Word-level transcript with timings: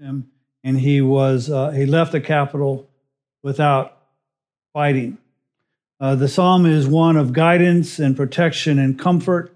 him, 0.00 0.30
and 0.64 0.80
he 0.80 1.00
was 1.00 1.50
uh, 1.50 1.70
he 1.70 1.86
left 1.86 2.12
the 2.12 2.20
capital 2.20 2.88
without 3.42 3.98
fighting. 4.72 5.18
Uh, 6.00 6.14
the 6.14 6.28
psalm 6.28 6.64
is 6.64 6.88
one 6.88 7.16
of 7.16 7.32
guidance 7.32 7.98
and 7.98 8.16
protection 8.16 8.78
and 8.78 8.98
comfort, 8.98 9.54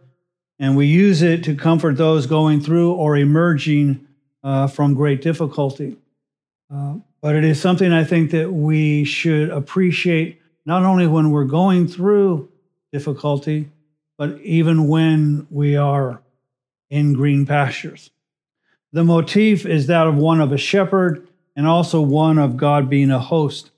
and 0.59 0.77
we 0.77 0.87
use 0.87 1.23
it 1.23 1.43
to 1.45 1.55
comfort 1.55 1.97
those 1.97 2.27
going 2.27 2.61
through 2.61 2.93
or 2.93 3.17
emerging 3.17 4.07
uh, 4.43 4.67
from 4.67 4.95
great 4.95 5.23
difficulty. 5.23 5.97
Uh, 6.73 6.97
but 7.23 7.35
it 7.35 7.45
is 7.45 7.59
something 7.59 7.93
I 7.93 8.05
think 8.05 8.31
that 8.33 8.53
we 8.53 9.05
should 9.05 9.49
appreciate 9.49 10.43
not 10.67 10.83
only 10.83 11.07
when 11.07 11.31
we're 11.31 11.45
going 11.45 11.89
through 11.89 12.51
difficulty, 12.93 13.71
but 14.19 14.39
even 14.43 14.89
when 14.89 15.47
we 15.51 15.77
are 15.77 16.23
in 16.91 17.15
green 17.15 17.47
pastures. 17.47 18.11
The 18.95 19.03
motif 19.03 19.67
is 19.67 19.89
that 19.89 20.07
of 20.07 20.17
one 20.17 20.41
of 20.41 20.53
a 20.53 20.57
shepherd 20.57 21.27
and 21.57 21.67
also 21.67 22.01
one 22.01 22.39
of 22.39 22.57
God 22.57 22.89
being 22.89 23.11
a 23.11 23.19
host. 23.19 23.73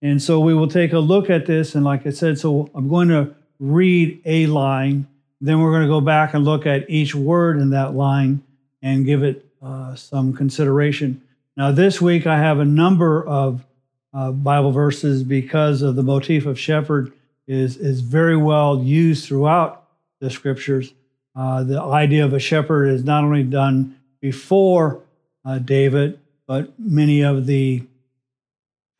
And 0.00 0.22
so 0.22 0.40
we 0.40 0.54
will 0.54 0.68
take 0.68 0.94
a 0.94 1.00
look 1.00 1.28
at 1.28 1.44
this. 1.44 1.74
And 1.74 1.84
like 1.84 2.06
I 2.06 2.10
said, 2.10 2.38
so 2.38 2.70
I'm 2.74 2.88
going 2.88 3.08
to 3.08 3.34
read 3.60 4.22
a 4.24 4.46
line, 4.46 5.06
then 5.38 5.60
we're 5.60 5.70
going 5.70 5.82
to 5.82 5.88
go 5.88 6.00
back 6.00 6.32
and 6.32 6.46
look 6.46 6.64
at 6.64 6.88
each 6.88 7.14
word 7.14 7.58
in 7.58 7.70
that 7.70 7.94
line 7.94 8.42
and 8.80 9.04
give 9.04 9.22
it 9.22 9.44
uh, 9.60 9.94
some 9.96 10.32
consideration. 10.32 11.20
Now, 11.58 11.70
this 11.70 12.00
week 12.00 12.26
I 12.26 12.38
have 12.38 12.58
a 12.58 12.64
number 12.64 13.22
of 13.22 13.66
uh, 14.14 14.32
Bible 14.32 14.72
verses 14.72 15.24
because 15.24 15.82
of 15.82 15.94
the 15.94 16.02
motif 16.02 16.46
of 16.46 16.58
shepherd 16.58 17.12
is, 17.46 17.76
is 17.76 18.00
very 18.00 18.38
well 18.38 18.82
used 18.82 19.26
throughout 19.26 19.86
the 20.20 20.30
scriptures. 20.30 20.94
Uh, 21.36 21.64
the 21.64 21.82
idea 21.82 22.24
of 22.24 22.32
a 22.32 22.38
shepherd 22.38 22.86
is 22.86 23.04
not 23.04 23.24
only 23.24 23.42
done 23.42 24.00
before 24.24 25.02
uh, 25.44 25.58
David, 25.58 26.18
but 26.46 26.72
many 26.80 27.20
of 27.20 27.44
the 27.44 27.82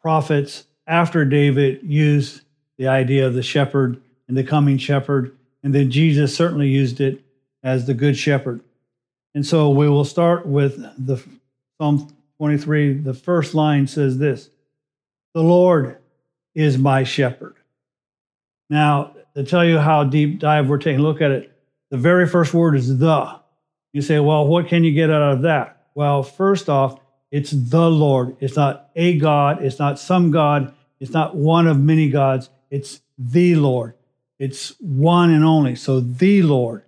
prophets 0.03 0.67
after 0.87 1.25
David 1.25 1.81
used 1.83 2.43
the 2.77 2.89
idea 2.89 3.27
of 3.27 3.33
the 3.33 3.43
shepherd 3.43 4.03
and 4.29 4.37
the 4.37 4.45
coming 4.45 4.77
shepherd. 4.77 5.35
And 5.63 5.75
then 5.75 5.91
Jesus 5.91 6.37
certainly 6.37 6.69
used 6.69 7.01
it 7.01 7.23
as 7.63 7.87
the 7.87 7.95
good 7.95 8.19
shepherd. 8.19 8.61
And 9.35 9.47
so 9.47 9.71
we 9.71 9.89
will 9.89 10.05
start 10.05 10.45
with 10.45 10.77
the 11.03 11.17
Psalm 11.81 12.15
23. 12.37 12.99
The 12.99 13.15
first 13.15 13.55
line 13.55 13.87
says 13.87 14.19
this 14.19 14.51
The 15.33 15.43
Lord 15.43 15.97
is 16.55 16.77
my 16.77 17.03
shepherd. 17.03 17.55
Now, 18.69 19.17
to 19.35 19.43
tell 19.43 19.65
you 19.65 19.79
how 19.79 20.05
deep 20.05 20.39
dive 20.39 20.69
we're 20.69 20.77
taking 20.77 21.01
a 21.01 21.03
look 21.03 21.23
at 21.23 21.31
it, 21.31 21.51
the 21.91 21.97
very 21.97 22.29
first 22.29 22.53
word 22.53 22.77
is 22.77 22.99
the. 22.99 23.44
You 23.95 24.03
say, 24.03 24.19
well, 24.19 24.45
what 24.45 24.67
can 24.67 24.83
you 24.83 24.93
get 24.93 25.09
out 25.09 25.35
of 25.35 25.43
that? 25.43 25.87
Well, 25.95 26.25
first 26.25 26.69
off, 26.69 26.99
it's 27.31 27.53
the 27.53 27.89
Lord. 27.89 28.37
It's 28.41 28.57
not 28.57 28.91
a 28.97 29.17
God. 29.19 29.63
It's 29.63 29.79
not 29.79 30.01
some 30.01 30.33
God. 30.33 30.75
It's 30.99 31.13
not 31.13 31.37
one 31.37 31.69
of 31.69 31.79
many 31.79 32.11
gods. 32.11 32.51
It's 32.71 33.01
the 33.17 33.55
Lord. 33.55 33.95
It's 34.37 34.75
one 34.81 35.31
and 35.31 35.45
only. 35.45 35.77
So, 35.77 36.01
the 36.01 36.43
Lord. 36.43 36.83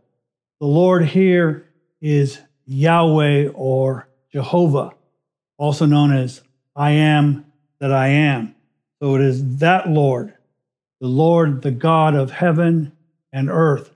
The 0.59 0.67
Lord 0.67 1.05
here 1.05 1.69
is 2.01 2.41
Yahweh 2.65 3.51
or 3.55 4.09
Jehovah, 4.33 4.93
also 5.59 5.87
known 5.87 6.13
as 6.13 6.43
I 6.75 6.91
am 6.91 7.47
that 7.79 7.93
I 7.93 8.09
am. 8.09 8.57
So, 9.01 9.15
it 9.15 9.21
is 9.21 9.59
that 9.59 9.89
Lord, 9.89 10.35
the 11.01 11.07
Lord, 11.07 11.63
the 11.63 11.71
God 11.71 12.17
of 12.17 12.33
heaven 12.33 12.91
and 13.33 13.49
earth. 13.49 13.93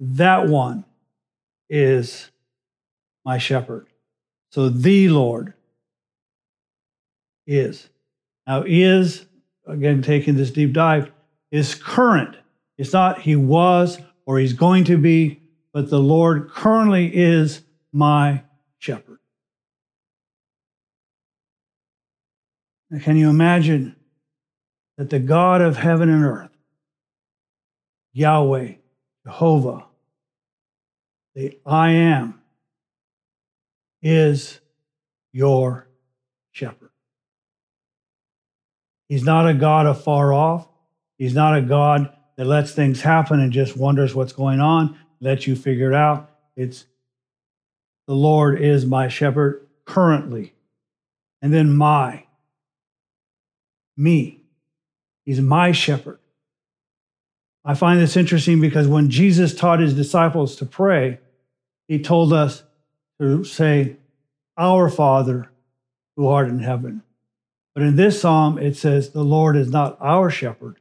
That 0.00 0.48
one 0.48 0.84
is 1.70 2.30
my 3.28 3.36
shepherd. 3.36 3.86
So 4.52 4.70
the 4.70 5.10
Lord 5.10 5.52
is. 7.46 7.90
Now, 8.46 8.64
is, 8.66 9.26
again, 9.66 10.00
taking 10.00 10.34
this 10.34 10.50
deep 10.50 10.72
dive, 10.72 11.12
is 11.50 11.74
current. 11.74 12.38
It's 12.78 12.94
not 12.94 13.20
he 13.20 13.36
was 13.36 13.98
or 14.24 14.38
he's 14.38 14.54
going 14.54 14.84
to 14.84 14.96
be, 14.96 15.42
but 15.74 15.90
the 15.90 16.00
Lord 16.00 16.48
currently 16.48 17.14
is 17.14 17.60
my 17.92 18.44
shepherd. 18.78 19.18
Now, 22.90 23.00
can 23.00 23.18
you 23.18 23.28
imagine 23.28 23.94
that 24.96 25.10
the 25.10 25.18
God 25.18 25.60
of 25.60 25.76
heaven 25.76 26.08
and 26.08 26.24
earth, 26.24 26.56
Yahweh, 28.14 28.76
Jehovah, 29.26 29.84
the 31.34 31.58
I 31.66 31.90
am, 31.90 32.38
is 34.02 34.60
your 35.32 35.88
shepherd. 36.52 36.90
He's 39.08 39.24
not 39.24 39.48
a 39.48 39.54
God 39.54 39.86
afar 39.86 40.32
off. 40.32 40.68
He's 41.16 41.34
not 41.34 41.56
a 41.56 41.62
God 41.62 42.12
that 42.36 42.46
lets 42.46 42.72
things 42.72 43.00
happen 43.00 43.40
and 43.40 43.52
just 43.52 43.76
wonders 43.76 44.14
what's 44.14 44.32
going 44.32 44.60
on, 44.60 44.96
lets 45.20 45.46
you 45.46 45.56
figure 45.56 45.90
it 45.90 45.96
out. 45.96 46.30
It's 46.56 46.84
the 48.06 48.14
Lord 48.14 48.60
is 48.60 48.86
my 48.86 49.08
shepherd 49.08 49.66
currently. 49.84 50.54
And 51.42 51.52
then 51.52 51.74
my, 51.74 52.24
me. 53.96 54.42
He's 55.24 55.40
my 55.40 55.72
shepherd. 55.72 56.18
I 57.64 57.74
find 57.74 58.00
this 58.00 58.16
interesting 58.16 58.60
because 58.60 58.88
when 58.88 59.10
Jesus 59.10 59.54
taught 59.54 59.80
his 59.80 59.94
disciples 59.94 60.56
to 60.56 60.66
pray, 60.66 61.18
he 61.86 61.98
told 61.98 62.32
us 62.32 62.62
to 63.20 63.44
say, 63.44 63.96
Our 64.56 64.88
Father 64.88 65.50
who 66.16 66.26
art 66.26 66.48
in 66.48 66.60
heaven. 66.60 67.02
But 67.74 67.84
in 67.84 67.96
this 67.96 68.20
psalm, 68.20 68.58
it 68.58 68.76
says, 68.76 69.10
The 69.10 69.22
Lord 69.22 69.56
is 69.56 69.70
not 69.70 69.96
our 70.00 70.30
shepherd, 70.30 70.80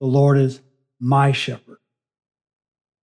the 0.00 0.06
Lord 0.06 0.38
is 0.38 0.60
my 1.00 1.32
shepherd. 1.32 1.78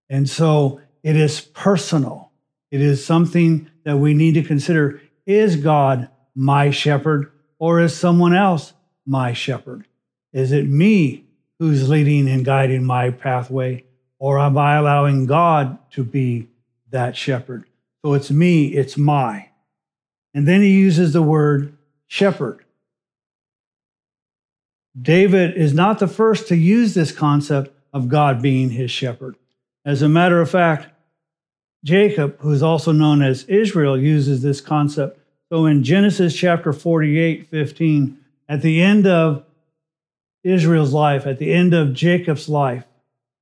And 0.09 0.29
so 0.29 0.81
it 1.03 1.15
is 1.15 1.41
personal. 1.41 2.31
It 2.71 2.81
is 2.81 3.05
something 3.05 3.69
that 3.83 3.97
we 3.97 4.13
need 4.13 4.33
to 4.33 4.43
consider 4.43 5.01
is 5.25 5.55
God 5.55 6.09
my 6.35 6.71
shepherd 6.71 7.31
or 7.59 7.79
is 7.79 7.95
someone 7.95 8.35
else 8.35 8.73
my 9.05 9.33
shepherd? 9.33 9.85
Is 10.33 10.51
it 10.51 10.67
me 10.67 11.25
who's 11.59 11.89
leading 11.89 12.27
and 12.27 12.43
guiding 12.43 12.83
my 12.83 13.11
pathway 13.11 13.83
or 14.17 14.39
am 14.39 14.57
I 14.57 14.75
allowing 14.75 15.25
God 15.25 15.77
to 15.91 16.03
be 16.03 16.47
that 16.89 17.15
shepherd? 17.15 17.68
So 18.03 18.13
it's 18.13 18.31
me, 18.31 18.67
it's 18.67 18.97
my. 18.97 19.49
And 20.33 20.47
then 20.47 20.61
he 20.61 20.71
uses 20.71 21.13
the 21.13 21.21
word 21.21 21.77
shepherd. 22.07 22.63
David 24.99 25.55
is 25.55 25.73
not 25.73 25.99
the 25.99 26.07
first 26.07 26.47
to 26.47 26.55
use 26.55 26.93
this 26.93 27.11
concept 27.11 27.71
of 27.93 28.09
God 28.09 28.41
being 28.41 28.69
his 28.69 28.91
shepherd. 28.91 29.35
As 29.85 30.01
a 30.01 30.09
matter 30.09 30.41
of 30.41 30.49
fact, 30.49 30.87
Jacob, 31.83 32.39
who 32.39 32.51
is 32.51 32.61
also 32.61 32.91
known 32.91 33.21
as 33.21 33.43
Israel, 33.45 33.97
uses 33.97 34.41
this 34.41 34.61
concept. 34.61 35.19
So 35.49 35.65
in 35.65 35.83
Genesis 35.83 36.35
chapter 36.35 36.73
48, 36.73 37.47
15, 37.47 38.17
at 38.49 38.61
the 38.61 38.81
end 38.81 39.07
of 39.07 39.45
Israel's 40.43 40.93
life, 40.93 41.25
at 41.25 41.39
the 41.39 41.53
end 41.53 41.73
of 41.73 41.93
Jacob's 41.93 42.49
life, 42.49 42.83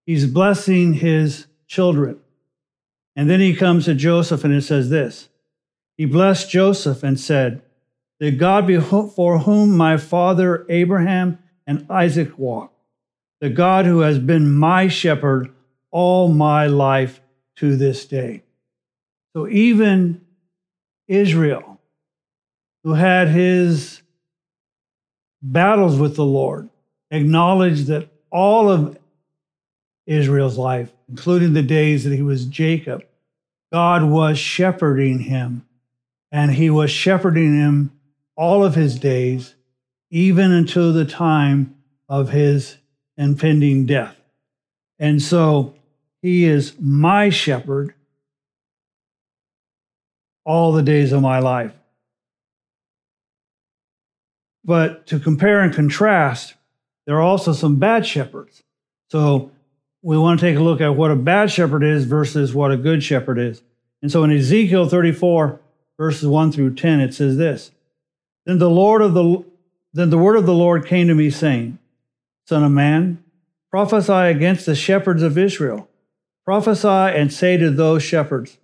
he's 0.05 0.25
blessing 0.25 0.93
his 0.93 1.47
children. 1.67 2.19
And 3.17 3.27
then 3.27 3.39
he 3.39 3.55
comes 3.55 3.85
to 3.85 3.95
Joseph 3.95 4.43
and 4.43 4.53
it 4.53 4.61
says 4.61 4.89
this 4.91 5.27
He 5.97 6.05
blessed 6.05 6.49
Joseph 6.51 7.01
and 7.03 7.19
said, 7.19 7.63
The 8.19 8.31
God 8.31 8.67
before 8.67 9.39
whom 9.39 9.75
my 9.75 9.97
father 9.97 10.65
Abraham 10.69 11.39
and 11.65 11.87
Isaac 11.89 12.37
walked, 12.37 12.79
the 13.41 13.49
God 13.49 13.85
who 13.85 14.01
has 14.01 14.19
been 14.19 14.51
my 14.51 14.87
shepherd 14.87 15.51
all 15.89 16.29
my 16.29 16.67
life 16.67 17.19
to 17.55 17.75
this 17.75 18.05
day. 18.05 18.43
So 19.35 19.47
even 19.47 20.21
Israel, 21.07 21.81
who 22.83 22.93
had 22.93 23.29
his 23.29 24.03
battles 25.41 25.97
with 25.99 26.15
the 26.15 26.25
Lord, 26.25 26.69
acknowledged 27.09 27.87
that 27.87 28.09
all 28.31 28.69
of 28.69 28.97
Israel's 30.05 30.57
life, 30.57 30.91
including 31.09 31.53
the 31.53 31.61
days 31.61 32.03
that 32.03 32.13
he 32.13 32.21
was 32.21 32.45
Jacob, 32.45 33.03
God 33.71 34.03
was 34.03 34.37
shepherding 34.37 35.19
him, 35.19 35.65
and 36.31 36.51
he 36.51 36.69
was 36.69 36.89
shepherding 36.91 37.57
him 37.57 37.91
all 38.35 38.63
of 38.63 38.75
his 38.75 38.97
days, 38.99 39.55
even 40.09 40.51
until 40.51 40.93
the 40.93 41.05
time 41.05 41.75
of 42.07 42.29
his 42.29 42.77
impending 43.17 43.85
death. 43.85 44.15
And 44.99 45.21
so 45.21 45.75
he 46.21 46.45
is 46.45 46.73
my 46.79 47.29
shepherd 47.29 47.93
all 50.45 50.71
the 50.71 50.83
days 50.83 51.11
of 51.11 51.21
my 51.21 51.39
life. 51.39 51.73
But 54.63 55.07
to 55.07 55.19
compare 55.19 55.61
and 55.61 55.73
contrast, 55.73 56.55
there 57.05 57.15
are 57.17 57.21
also 57.21 57.53
some 57.53 57.77
bad 57.77 58.05
shepherds. 58.05 58.63
So 59.09 59.51
we 60.07 60.17
want 60.17 60.39
to 60.39 60.45
take 60.45 60.55
a 60.55 60.63
look 60.63 60.79
at 60.79 60.95
what 60.95 61.11
a 61.11 61.17
bad 61.17 61.51
shepherd 61.51 61.83
is 61.83 62.05
versus 62.05 62.53
what 62.53 62.71
a 62.71 62.77
good 62.77 63.03
shepherd 63.03 63.37
is. 63.37 63.61
And 64.01 64.09
so 64.09 64.23
in 64.23 64.31
Ezekiel 64.31 64.87
34, 64.87 65.59
verses 65.97 66.25
1 66.25 66.53
through 66.53 66.75
10, 66.75 67.01
it 67.01 67.13
says 67.13 67.35
this 67.35 67.71
Then 68.45 68.57
the 68.57 68.69
Lord 68.69 69.01
of 69.01 69.13
the 69.13 69.43
then 69.91 70.09
the 70.09 70.17
word 70.17 70.37
of 70.37 70.45
the 70.45 70.53
Lord 70.53 70.85
came 70.85 71.09
to 71.09 71.13
me, 71.13 71.29
saying, 71.29 71.77
Son 72.45 72.63
of 72.63 72.71
man, 72.71 73.21
prophesy 73.69 74.13
against 74.13 74.65
the 74.65 74.75
shepherds 74.75 75.23
of 75.23 75.37
Israel. 75.37 75.89
Prophesy 76.45 76.87
and 76.87 77.33
say 77.33 77.57
to 77.57 77.69
those 77.69 78.01
shepherds, 78.01 78.59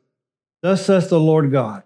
Thus 0.61 0.85
says 0.85 1.09
the 1.09 1.19
Lord 1.19 1.51
God 1.51 1.83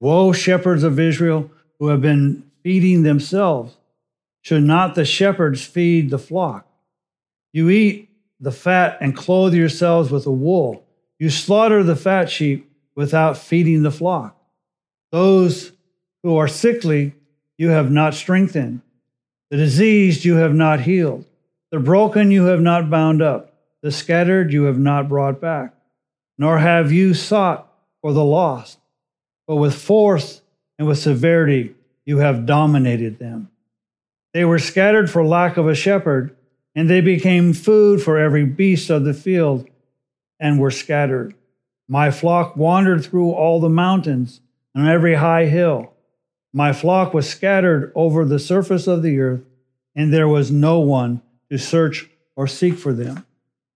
Woe, 0.00 0.32
shepherds 0.32 0.84
of 0.84 0.98
Israel, 0.98 1.50
who 1.78 1.88
have 1.88 2.00
been 2.00 2.50
feeding 2.62 3.02
themselves. 3.02 3.76
Should 4.40 4.62
not 4.62 4.94
the 4.94 5.04
shepherds 5.04 5.66
feed 5.66 6.08
the 6.08 6.18
flock? 6.18 6.66
You 7.52 7.68
eat 7.68 8.05
the 8.40 8.52
fat 8.52 8.98
and 9.00 9.16
clothe 9.16 9.54
yourselves 9.54 10.10
with 10.10 10.24
the 10.24 10.30
wool. 10.30 10.84
You 11.18 11.30
slaughter 11.30 11.82
the 11.82 11.96
fat 11.96 12.30
sheep 12.30 12.70
without 12.94 13.38
feeding 13.38 13.82
the 13.82 13.90
flock. 13.90 14.36
Those 15.12 15.72
who 16.22 16.36
are 16.36 16.48
sickly 16.48 17.14
you 17.56 17.70
have 17.70 17.90
not 17.90 18.14
strengthened. 18.14 18.82
The 19.50 19.56
diseased 19.56 20.24
you 20.24 20.36
have 20.36 20.54
not 20.54 20.80
healed. 20.80 21.24
The 21.70 21.78
broken 21.78 22.30
you 22.30 22.46
have 22.46 22.60
not 22.60 22.90
bound 22.90 23.22
up. 23.22 23.54
The 23.82 23.92
scattered 23.92 24.52
you 24.52 24.64
have 24.64 24.78
not 24.78 25.08
brought 25.08 25.40
back. 25.40 25.74
Nor 26.38 26.58
have 26.58 26.92
you 26.92 27.14
sought 27.14 27.72
for 28.02 28.12
the 28.12 28.24
lost. 28.24 28.78
But 29.46 29.56
with 29.56 29.74
force 29.74 30.42
and 30.78 30.86
with 30.86 30.98
severity 30.98 31.74
you 32.04 32.18
have 32.18 32.46
dominated 32.46 33.18
them. 33.18 33.50
They 34.34 34.44
were 34.44 34.58
scattered 34.58 35.10
for 35.10 35.24
lack 35.24 35.56
of 35.56 35.66
a 35.66 35.74
shepherd, 35.74 36.36
and 36.76 36.90
they 36.90 37.00
became 37.00 37.54
food 37.54 38.02
for 38.02 38.18
every 38.18 38.44
beast 38.44 38.90
of 38.90 39.04
the 39.04 39.14
field 39.14 39.66
and 40.38 40.60
were 40.60 40.70
scattered. 40.70 41.34
My 41.88 42.10
flock 42.10 42.54
wandered 42.54 43.02
through 43.02 43.30
all 43.30 43.60
the 43.60 43.70
mountains 43.70 44.42
and 44.74 44.86
every 44.86 45.14
high 45.14 45.46
hill. 45.46 45.94
My 46.52 46.74
flock 46.74 47.14
was 47.14 47.28
scattered 47.28 47.92
over 47.94 48.24
the 48.24 48.38
surface 48.38 48.86
of 48.86 49.02
the 49.02 49.18
earth, 49.18 49.42
and 49.94 50.12
there 50.12 50.28
was 50.28 50.50
no 50.50 50.78
one 50.80 51.22
to 51.50 51.58
search 51.58 52.10
or 52.36 52.46
seek 52.46 52.74
for 52.74 52.92
them. 52.92 53.24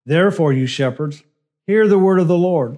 Therefore, 0.05 0.53
you 0.53 0.67
shepherds, 0.67 1.23
hear 1.65 1.87
the 1.87 1.99
word 1.99 2.19
of 2.19 2.27
the 2.27 2.37
Lord. 2.37 2.77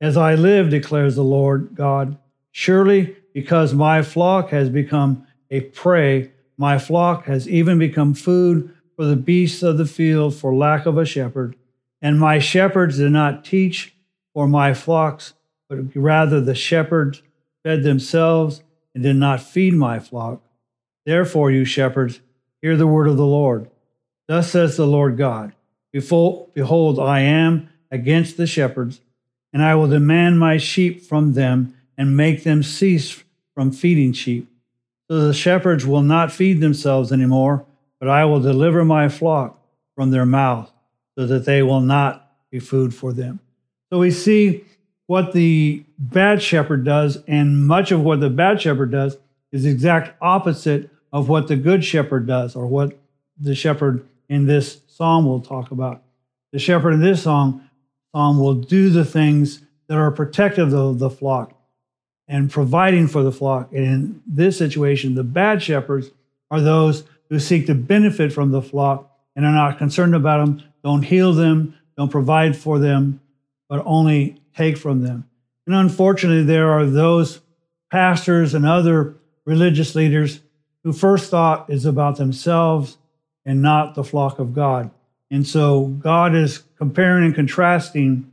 As 0.00 0.16
I 0.16 0.34
live, 0.34 0.70
declares 0.70 1.16
the 1.16 1.24
Lord 1.24 1.70
God, 1.74 2.16
surely 2.52 3.16
because 3.32 3.74
my 3.74 4.02
flock 4.02 4.50
has 4.50 4.68
become 4.68 5.26
a 5.50 5.60
prey, 5.60 6.30
my 6.56 6.78
flock 6.78 7.24
has 7.24 7.48
even 7.48 7.78
become 7.78 8.14
food 8.14 8.73
for 8.96 9.04
the 9.04 9.16
beasts 9.16 9.62
of 9.62 9.78
the 9.78 9.86
field 9.86 10.34
for 10.34 10.54
lack 10.54 10.86
of 10.86 10.98
a 10.98 11.04
shepherd. 11.04 11.56
And 12.00 12.18
my 12.18 12.38
shepherds 12.38 12.98
did 12.98 13.12
not 13.12 13.44
teach 13.44 13.94
for 14.32 14.46
my 14.46 14.74
flocks, 14.74 15.34
but 15.68 15.78
rather 15.94 16.40
the 16.40 16.54
shepherds 16.54 17.22
fed 17.62 17.82
themselves 17.82 18.62
and 18.94 19.02
did 19.02 19.16
not 19.16 19.40
feed 19.40 19.74
my 19.74 19.98
flock. 19.98 20.42
Therefore, 21.06 21.50
you 21.50 21.64
shepherds, 21.64 22.20
hear 22.62 22.76
the 22.76 22.86
word 22.86 23.08
of 23.08 23.16
the 23.16 23.26
Lord. 23.26 23.70
Thus 24.26 24.50
says 24.50 24.76
the 24.76 24.86
Lord 24.86 25.16
God 25.16 25.52
Behold, 25.92 26.98
I 26.98 27.20
am 27.20 27.68
against 27.90 28.36
the 28.36 28.46
shepherds, 28.46 29.00
and 29.52 29.62
I 29.62 29.74
will 29.74 29.86
demand 29.86 30.40
my 30.40 30.56
sheep 30.56 31.02
from 31.02 31.34
them 31.34 31.76
and 31.96 32.16
make 32.16 32.42
them 32.42 32.62
cease 32.62 33.22
from 33.54 33.70
feeding 33.70 34.12
sheep. 34.12 34.50
So 35.08 35.26
the 35.26 35.34
shepherds 35.34 35.86
will 35.86 36.02
not 36.02 36.32
feed 36.32 36.60
themselves 36.60 37.12
anymore, 37.12 37.66
but 38.04 38.10
I 38.10 38.26
will 38.26 38.40
deliver 38.40 38.84
my 38.84 39.08
flock 39.08 39.58
from 39.94 40.10
their 40.10 40.26
mouth, 40.26 40.70
so 41.16 41.26
that 41.26 41.46
they 41.46 41.62
will 41.62 41.80
not 41.80 42.30
be 42.50 42.58
food 42.58 42.94
for 42.94 43.14
them. 43.14 43.40
So 43.90 43.98
we 43.98 44.10
see 44.10 44.62
what 45.06 45.32
the 45.32 45.84
bad 45.98 46.42
shepherd 46.42 46.84
does, 46.84 47.16
and 47.26 47.66
much 47.66 47.92
of 47.92 48.02
what 48.02 48.20
the 48.20 48.28
bad 48.28 48.60
shepherd 48.60 48.90
does 48.90 49.16
is 49.52 49.62
the 49.62 49.70
exact 49.70 50.18
opposite 50.20 50.90
of 51.14 51.30
what 51.30 51.48
the 51.48 51.56
good 51.56 51.82
shepherd 51.82 52.26
does, 52.26 52.54
or 52.54 52.66
what 52.66 52.98
the 53.40 53.54
shepherd 53.54 54.06
in 54.28 54.44
this 54.44 54.82
psalm 54.86 55.24
will 55.24 55.40
talk 55.40 55.70
about. 55.70 56.02
The 56.52 56.58
shepherd 56.58 56.92
in 56.92 57.00
this 57.00 57.22
song, 57.22 57.66
psalm 58.14 58.38
will 58.38 58.52
do 58.52 58.90
the 58.90 59.06
things 59.06 59.62
that 59.86 59.96
are 59.96 60.10
protective 60.10 60.74
of 60.74 60.98
the 60.98 61.08
flock 61.08 61.54
and 62.28 62.50
providing 62.50 63.06
for 63.06 63.22
the 63.22 63.32
flock. 63.32 63.72
And 63.72 63.82
in 63.82 64.22
this 64.26 64.58
situation, 64.58 65.14
the 65.14 65.24
bad 65.24 65.62
shepherds 65.62 66.10
are 66.50 66.60
those 66.60 67.04
who 67.28 67.38
seek 67.38 67.66
to 67.66 67.74
benefit 67.74 68.32
from 68.32 68.50
the 68.50 68.62
flock 68.62 69.10
and 69.34 69.44
are 69.44 69.52
not 69.52 69.78
concerned 69.78 70.14
about 70.14 70.44
them, 70.44 70.62
don't 70.82 71.02
heal 71.02 71.32
them, 71.32 71.74
don't 71.96 72.10
provide 72.10 72.56
for 72.56 72.78
them, 72.78 73.20
but 73.68 73.82
only 73.86 74.40
take 74.56 74.76
from 74.76 75.02
them. 75.02 75.28
And 75.66 75.74
unfortunately, 75.74 76.44
there 76.44 76.70
are 76.70 76.86
those 76.86 77.40
pastors 77.90 78.54
and 78.54 78.66
other 78.66 79.16
religious 79.44 79.94
leaders 79.94 80.40
who 80.82 80.92
first 80.92 81.30
thought 81.30 81.70
is 81.70 81.86
about 81.86 82.16
themselves 82.16 82.98
and 83.44 83.62
not 83.62 83.94
the 83.94 84.04
flock 84.04 84.38
of 84.38 84.54
God. 84.54 84.90
And 85.30 85.46
so 85.46 85.86
God 85.86 86.34
is 86.34 86.64
comparing 86.76 87.24
and 87.24 87.34
contrasting 87.34 88.30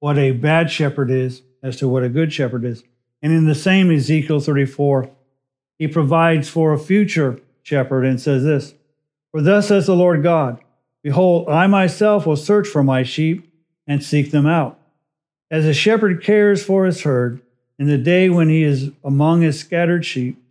what 0.00 0.18
a 0.18 0.32
bad 0.32 0.70
shepherd 0.70 1.10
is 1.10 1.42
as 1.62 1.76
to 1.76 1.88
what 1.88 2.02
a 2.02 2.08
good 2.08 2.32
shepherd 2.32 2.64
is. 2.64 2.82
And 3.22 3.32
in 3.32 3.46
the 3.46 3.54
same 3.54 3.90
Ezekiel 3.90 4.40
34, 4.40 5.10
he 5.78 5.88
provides 5.88 6.48
for 6.48 6.72
a 6.72 6.78
future 6.78 7.40
shepherd 7.68 8.04
and 8.04 8.20
says 8.20 8.42
this 8.42 8.74
For 9.30 9.42
thus 9.42 9.68
says 9.68 9.86
the 9.86 9.94
Lord 9.94 10.22
God, 10.22 10.58
Behold, 11.02 11.48
I 11.48 11.66
myself 11.66 12.26
will 12.26 12.36
search 12.36 12.66
for 12.66 12.82
my 12.82 13.02
sheep 13.02 13.52
and 13.86 14.02
seek 14.02 14.30
them 14.30 14.46
out. 14.46 14.78
As 15.50 15.64
a 15.64 15.74
shepherd 15.74 16.22
cares 16.22 16.64
for 16.64 16.86
his 16.86 17.02
herd 17.02 17.40
in 17.78 17.86
the 17.86 17.98
day 17.98 18.28
when 18.28 18.48
he 18.48 18.62
is 18.62 18.90
among 19.04 19.42
his 19.42 19.60
scattered 19.60 20.04
sheep, 20.04 20.42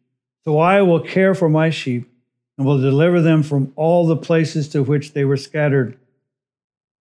so 0.44 0.60
I 0.60 0.82
will 0.82 1.02
care 1.02 1.36
for 1.36 1.50
my 1.50 1.70
sheep 1.70 2.10
and 2.58 2.66
will 2.66 2.80
deliver 2.80 3.20
them 3.22 3.44
from 3.44 3.74
all 3.76 4.08
the 4.08 4.16
places 4.16 4.70
to 4.70 4.84
which 4.84 5.14
they 5.14 5.26
were 5.26 5.38
scattered 5.38 5.98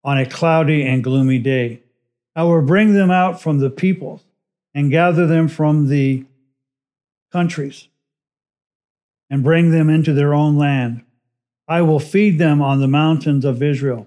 on 0.03 0.19
a 0.19 0.27
cloudy 0.27 0.83
and 0.83 1.05
gloomy 1.05 1.39
day. 1.39 1.81
I 2.35 2.43
will 2.43 2.63
bring 2.63 2.93
them 2.93 3.11
out 3.11 3.41
from 3.41 3.59
the 3.59 3.71
peoples 3.71 4.23
and 4.75 4.91
gather 4.91 5.27
them 5.27 5.49
from 5.49 5.89
the 5.89 6.25
countries 7.33 7.89
and 9.31 9.43
bring 9.43 9.71
them 9.71 9.91
into 9.91 10.13
their 10.13 10.35
own 10.35 10.57
land. 10.57 11.05
I 11.69 11.83
will 11.83 12.01
feed 12.01 12.39
them 12.39 12.63
on 12.63 12.81
the 12.81 12.89
mountains 12.89 13.45
of 13.45 13.63
Israel 13.63 14.07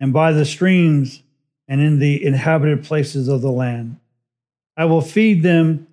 and 0.00 0.12
by 0.12 0.32
the 0.32 0.44
streams 0.44 1.22
and 1.66 1.80
in 1.80 1.98
the 1.98 2.24
inhabited 2.24 2.84
places 2.84 3.28
of 3.28 3.40
the 3.40 3.50
land. 3.50 3.98
I 4.76 4.84
will 4.84 5.00
feed 5.00 5.42
them 5.42 5.86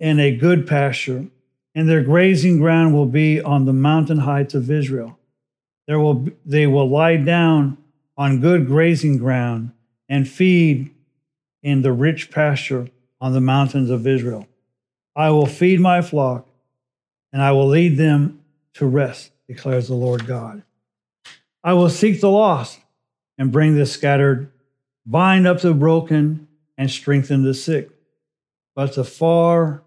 in 0.00 0.20
a 0.20 0.36
good 0.36 0.66
pasture, 0.66 1.26
and 1.74 1.88
their 1.88 2.02
grazing 2.02 2.58
ground 2.58 2.94
will 2.94 3.06
be 3.06 3.40
on 3.40 3.64
the 3.64 3.72
mountain 3.72 4.18
heights 4.18 4.54
of 4.54 4.70
Israel. 4.70 5.18
There 5.86 5.98
will, 5.98 6.28
they 6.44 6.66
will 6.66 6.88
lie 6.88 7.16
down 7.16 7.78
on 8.16 8.40
good 8.40 8.66
grazing 8.66 9.18
ground 9.18 9.72
and 10.08 10.28
feed 10.28 10.90
in 11.62 11.82
the 11.82 11.92
rich 11.92 12.30
pasture 12.30 12.88
on 13.20 13.32
the 13.32 13.40
mountains 13.40 13.90
of 13.90 14.06
Israel. 14.06 14.46
I 15.16 15.30
will 15.30 15.46
feed 15.46 15.80
my 15.80 16.02
flock, 16.02 16.47
and 17.32 17.42
I 17.42 17.52
will 17.52 17.68
lead 17.68 17.96
them 17.96 18.40
to 18.74 18.86
rest, 18.86 19.32
declares 19.46 19.88
the 19.88 19.94
Lord 19.94 20.26
God. 20.26 20.62
I 21.62 21.74
will 21.74 21.90
seek 21.90 22.20
the 22.20 22.30
lost 22.30 22.80
and 23.36 23.52
bring 23.52 23.74
the 23.74 23.86
scattered 23.86 24.50
bind 25.08 25.46
up 25.46 25.60
the 25.60 25.72
broken, 25.72 26.46
and 26.76 26.90
strengthen 26.90 27.42
the 27.42 27.54
sick. 27.54 27.90
But 28.76 28.94
the 28.94 29.04
far, 29.04 29.82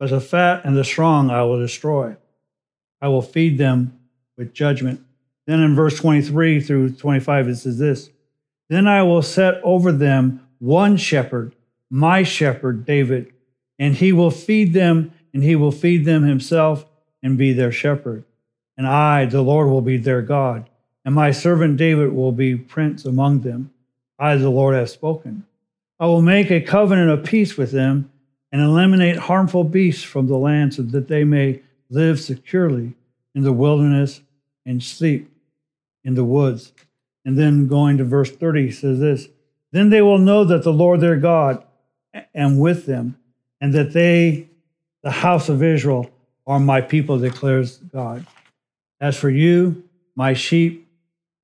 but 0.00 0.10
the 0.10 0.20
fat 0.20 0.64
and 0.64 0.76
the 0.76 0.82
strong 0.82 1.30
I 1.30 1.42
will 1.42 1.60
destroy. 1.60 2.16
I 3.00 3.08
will 3.08 3.22
feed 3.22 3.58
them 3.58 4.00
with 4.36 4.54
judgment. 4.54 5.00
Then 5.46 5.60
in 5.60 5.76
verse 5.76 5.96
23 5.98 6.60
through 6.60 6.94
25, 6.94 7.48
it 7.48 7.56
says 7.56 7.78
this 7.78 8.10
Then 8.68 8.88
I 8.88 9.02
will 9.02 9.22
set 9.22 9.60
over 9.62 9.92
them 9.92 10.48
one 10.58 10.96
shepherd, 10.96 11.54
my 11.90 12.22
shepherd, 12.22 12.84
David, 12.84 13.32
and 13.78 13.94
he 13.94 14.12
will 14.12 14.30
feed 14.30 14.72
them, 14.72 15.12
and 15.32 15.42
he 15.42 15.56
will 15.56 15.72
feed 15.72 16.04
them 16.04 16.24
himself 16.24 16.86
and 17.22 17.38
be 17.38 17.52
their 17.52 17.72
shepherd. 17.72 18.24
And 18.76 18.86
I, 18.86 19.26
the 19.26 19.42
Lord, 19.42 19.68
will 19.68 19.82
be 19.82 19.96
their 19.96 20.22
God, 20.22 20.68
and 21.04 21.14
my 21.14 21.30
servant 21.30 21.76
David 21.76 22.12
will 22.12 22.32
be 22.32 22.56
prince 22.56 23.04
among 23.04 23.40
them. 23.40 23.72
I, 24.18 24.36
the 24.36 24.50
Lord, 24.50 24.74
have 24.74 24.90
spoken. 24.90 25.44
I 25.98 26.06
will 26.06 26.22
make 26.22 26.50
a 26.50 26.60
covenant 26.60 27.10
of 27.10 27.24
peace 27.24 27.56
with 27.56 27.70
them 27.70 28.10
and 28.50 28.60
eliminate 28.60 29.16
harmful 29.16 29.64
beasts 29.64 30.02
from 30.02 30.26
the 30.26 30.36
land 30.36 30.74
so 30.74 30.82
that 30.82 31.08
they 31.08 31.24
may 31.24 31.62
live 31.88 32.20
securely 32.20 32.94
in 33.34 33.42
the 33.42 33.52
wilderness 33.52 34.20
and 34.66 34.82
sleep 34.82 35.30
in 36.04 36.14
the 36.14 36.24
woods. 36.24 36.72
And 37.24 37.38
then 37.38 37.68
going 37.68 37.98
to 37.98 38.04
verse 38.04 38.30
30 38.30 38.70
says 38.72 38.98
this 38.98 39.28
Then 39.70 39.90
they 39.90 40.02
will 40.02 40.18
know 40.18 40.44
that 40.44 40.64
the 40.64 40.72
Lord 40.72 41.00
their 41.00 41.16
God 41.16 41.64
am 42.34 42.58
with 42.58 42.86
them, 42.86 43.16
and 43.60 43.72
that 43.72 43.92
they, 43.92 44.48
the 45.02 45.10
house 45.10 45.48
of 45.48 45.62
Israel, 45.62 46.10
are 46.46 46.60
my 46.60 46.80
people, 46.80 47.18
declares 47.18 47.76
God. 47.76 48.26
As 49.00 49.16
for 49.16 49.30
you, 49.30 49.84
my 50.16 50.34
sheep, 50.34 50.88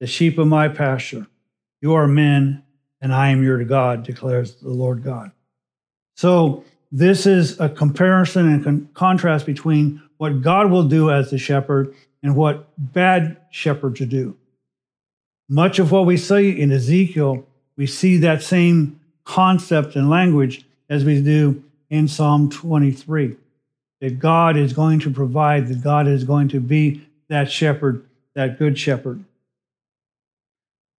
the 0.00 0.06
sheep 0.06 0.38
of 0.38 0.46
my 0.46 0.68
pasture, 0.68 1.26
you 1.80 1.94
are 1.94 2.06
men 2.06 2.62
and 3.00 3.12
I 3.12 3.30
am 3.30 3.42
your 3.42 3.62
God, 3.64 4.02
declares 4.02 4.56
the 4.56 4.70
Lord 4.70 5.02
God. 5.04 5.30
So 6.16 6.64
this 6.90 7.26
is 7.26 7.60
a 7.60 7.68
comparison 7.68 8.48
and 8.48 8.64
con- 8.64 8.88
contrast 8.94 9.46
between 9.46 10.02
what 10.16 10.42
God 10.42 10.70
will 10.70 10.88
do 10.88 11.10
as 11.10 11.30
the 11.30 11.38
shepherd 11.38 11.94
and 12.22 12.34
what 12.34 12.68
bad 12.76 13.36
shepherds 13.50 14.00
do. 14.00 14.36
Much 15.48 15.78
of 15.78 15.92
what 15.92 16.06
we 16.06 16.16
see 16.16 16.60
in 16.60 16.72
Ezekiel, 16.72 17.46
we 17.76 17.86
see 17.86 18.16
that 18.18 18.42
same 18.42 19.00
concept 19.24 19.94
and 19.94 20.10
language 20.10 20.66
as 20.90 21.04
we 21.04 21.22
do 21.22 21.62
in 21.88 22.08
Psalm 22.08 22.50
23 22.50 23.36
that 24.00 24.18
God 24.18 24.56
is 24.56 24.72
going 24.72 25.00
to 25.00 25.10
provide, 25.10 25.68
that 25.68 25.82
God 25.82 26.06
is 26.06 26.24
going 26.24 26.48
to 26.48 26.60
be 26.60 27.06
that 27.28 27.50
shepherd, 27.50 28.06
that 28.34 28.58
good 28.58 28.78
shepherd. 28.78 29.24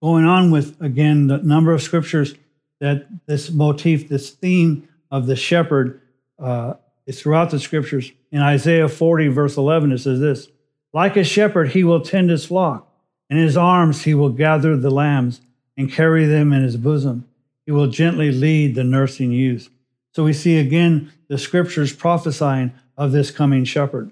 Going 0.01 0.25
on 0.25 0.51
with, 0.51 0.81
again, 0.81 1.27
the 1.27 1.37
number 1.37 1.73
of 1.73 1.81
scriptures 1.81 2.35
that 2.79 3.07
this 3.25 3.51
motif, 3.51 4.07
this 4.07 4.29
theme 4.29 4.87
of 5.11 5.25
the 5.25 5.35
shepherd 5.35 6.01
uh, 6.37 6.75
is 7.05 7.21
throughout 7.21 7.51
the 7.51 7.59
scriptures. 7.59 8.11
In 8.31 8.41
Isaiah 8.41 8.87
40, 8.87 9.27
verse 9.29 9.57
11, 9.57 9.91
it 9.91 9.97
says 9.99 10.19
this 10.19 10.47
Like 10.93 11.17
a 11.17 11.23
shepherd, 11.23 11.69
he 11.69 11.83
will 11.83 12.01
tend 12.01 12.29
his 12.29 12.45
flock. 12.45 12.85
In 13.29 13.37
his 13.37 13.57
arms, 13.57 14.03
he 14.03 14.13
will 14.13 14.29
gather 14.29 14.75
the 14.77 14.89
lambs 14.89 15.41
and 15.77 15.91
carry 15.91 16.25
them 16.25 16.53
in 16.53 16.63
his 16.63 16.77
bosom. 16.77 17.27
He 17.65 17.71
will 17.71 17.87
gently 17.87 18.31
lead 18.31 18.75
the 18.75 18.83
nursing 18.83 19.31
youth. 19.31 19.69
So 20.13 20.23
we 20.23 20.33
see 20.33 20.57
again 20.57 21.11
the 21.27 21.37
scriptures 21.37 21.93
prophesying 21.93 22.73
of 22.99 23.13
this 23.13 23.31
coming 23.31 23.63
shepherd. 23.63 24.11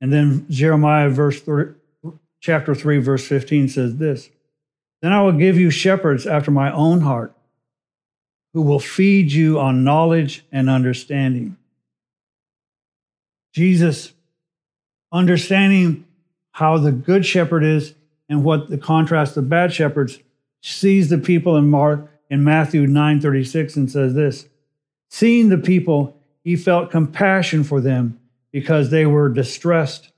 And 0.00 0.12
then 0.12 0.46
Jeremiah 0.50 1.08
verse 1.08 1.40
3, 1.40 1.66
chapter 2.40 2.74
3 2.74 2.98
verse 2.98 3.26
15 3.26 3.68
says 3.68 3.96
this. 3.96 4.28
Then 5.00 5.12
I 5.12 5.22
will 5.22 5.32
give 5.32 5.56
you 5.56 5.70
shepherds 5.70 6.26
after 6.26 6.50
my 6.50 6.72
own 6.72 7.02
heart 7.02 7.32
who 8.52 8.62
will 8.62 8.80
feed 8.80 9.30
you 9.30 9.60
on 9.60 9.84
knowledge 9.84 10.44
and 10.50 10.68
understanding. 10.68 11.56
Jesus 13.54 14.12
understanding 15.12 16.04
how 16.52 16.78
the 16.78 16.92
good 16.92 17.24
shepherd 17.24 17.62
is 17.62 17.94
and 18.28 18.42
what 18.42 18.68
the 18.68 18.76
contrast 18.76 19.36
of 19.36 19.48
bad 19.48 19.72
shepherds 19.72 20.18
sees 20.60 21.08
the 21.08 21.18
people 21.18 21.56
in 21.56 21.70
Mark 21.70 22.10
in 22.28 22.42
Matthew 22.42 22.86
9:36 22.86 23.76
and 23.76 23.90
says 23.90 24.14
this 24.14 24.48
seeing 25.08 25.48
the 25.48 25.58
people 25.58 26.17
he 26.44 26.56
felt 26.56 26.90
compassion 26.90 27.64
for 27.64 27.80
them 27.80 28.20
because 28.52 28.90
they 28.90 29.06
were 29.06 29.28
distressed 29.28 30.10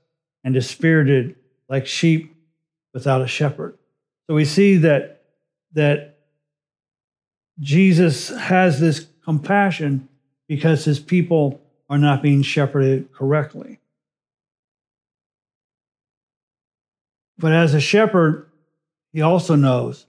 and 0.45 0.55
dispirited 0.55 1.37
like 1.69 1.87
sheep 1.87 2.35
without 2.93 3.23
a 3.23 3.27
shepherd. 3.27 3.77
So 4.27 4.35
we 4.35 4.45
see 4.45 4.77
that, 4.79 5.23
that 5.73 6.19
Jesus 7.59 8.29
has 8.29 8.81
this 8.81 9.07
compassion 9.25 10.09
because 10.49 10.85
his 10.85 10.99
people 10.99 11.61
are 11.89 11.99
not 11.99 12.23
being 12.23 12.43
shepherded 12.43 13.13
correctly. 13.13 13.81
But 17.39 17.53
as 17.53 17.75
a 17.75 17.81
shepherd, 17.81 18.51
he 19.13 19.23
also 19.23 19.57
knows 19.57 20.07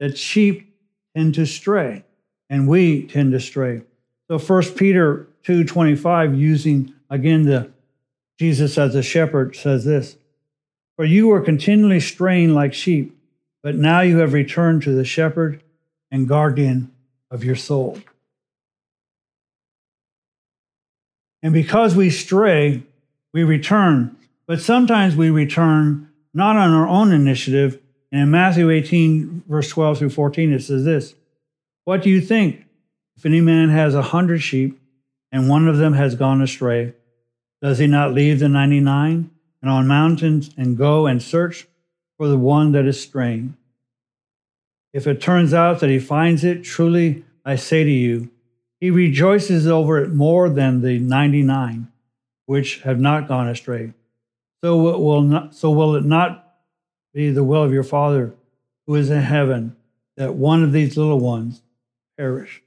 that 0.00 0.16
sheep 0.16 0.74
tend 1.16 1.34
to 1.34 1.46
stray, 1.46 2.04
and 2.48 2.68
we 2.68 3.06
tend 3.06 3.32
to 3.32 3.40
stray. 3.40 3.82
So 4.28 4.38
First 4.38 4.76
Peter 4.76 5.26
2:25 5.44 6.36
using 6.38 6.94
again 7.10 7.44
the 7.44 7.70
Jesus 8.38 8.78
as 8.78 8.94
a 8.94 9.02
shepherd 9.02 9.56
says 9.56 9.84
this 9.84 10.16
For 10.96 11.04
you 11.04 11.28
were 11.28 11.40
continually 11.40 12.00
straying 12.00 12.54
like 12.54 12.74
sheep 12.74 13.16
but 13.62 13.74
now 13.74 14.00
you 14.00 14.18
have 14.18 14.32
returned 14.32 14.82
to 14.82 14.94
the 14.94 15.04
shepherd 15.04 15.62
and 16.10 16.28
guardian 16.28 16.90
of 17.30 17.44
your 17.44 17.56
soul. 17.56 17.98
And 21.42 21.52
because 21.52 21.94
we 21.94 22.10
stray 22.10 22.82
we 23.32 23.44
return. 23.44 24.16
But 24.46 24.60
sometimes 24.60 25.14
we 25.14 25.30
return 25.30 26.08
not 26.32 26.56
on 26.56 26.72
our 26.72 26.88
own 26.88 27.12
initiative. 27.12 27.78
And 28.10 28.22
in 28.22 28.30
Matthew 28.30 28.70
18 28.70 29.44
verse 29.46 29.68
12 29.68 29.98
through 29.98 30.10
14 30.10 30.52
it 30.52 30.62
says 30.62 30.84
this 30.84 31.14
What 31.84 32.02
do 32.02 32.10
you 32.10 32.20
think 32.20 32.64
if 33.18 33.26
any 33.26 33.40
man 33.40 33.70
has 33.70 33.96
a 33.96 34.02
hundred 34.02 34.38
sheep 34.38 34.80
and 35.32 35.48
one 35.48 35.66
of 35.66 35.78
them 35.78 35.94
has 35.94 36.14
gone 36.14 36.40
astray, 36.40 36.94
does 37.60 37.80
he 37.80 37.88
not 37.88 38.14
leave 38.14 38.38
the 38.38 38.48
99 38.48 39.28
and 39.60 39.70
on 39.70 39.88
mountains 39.88 40.50
and 40.56 40.78
go 40.78 41.08
and 41.08 41.20
search 41.20 41.66
for 42.16 42.28
the 42.28 42.38
one 42.38 42.70
that 42.70 42.86
is 42.86 43.02
straying? 43.02 43.56
If 44.92 45.08
it 45.08 45.20
turns 45.20 45.52
out 45.52 45.80
that 45.80 45.90
he 45.90 45.98
finds 45.98 46.44
it, 46.44 46.62
truly 46.62 47.24
I 47.44 47.56
say 47.56 47.82
to 47.82 47.90
you, 47.90 48.30
he 48.78 48.88
rejoices 48.88 49.66
over 49.66 49.98
it 49.98 50.10
more 50.10 50.48
than 50.48 50.82
the 50.82 51.00
99 51.00 51.90
which 52.46 52.82
have 52.82 53.00
not 53.00 53.26
gone 53.26 53.48
astray. 53.48 53.94
So 54.62 54.94
it 54.94 55.00
will 55.00 55.22
not, 55.22 55.56
so 55.56 55.72
will 55.72 55.96
it 55.96 56.04
not 56.04 56.54
be 57.12 57.30
the 57.30 57.42
will 57.42 57.64
of 57.64 57.72
your 57.72 57.82
Father 57.82 58.32
who 58.86 58.94
is 58.94 59.10
in 59.10 59.22
heaven 59.22 59.74
that 60.16 60.34
one 60.34 60.62
of 60.62 60.70
these 60.70 60.96
little 60.96 61.18
ones 61.18 61.62
perish. 62.16 62.62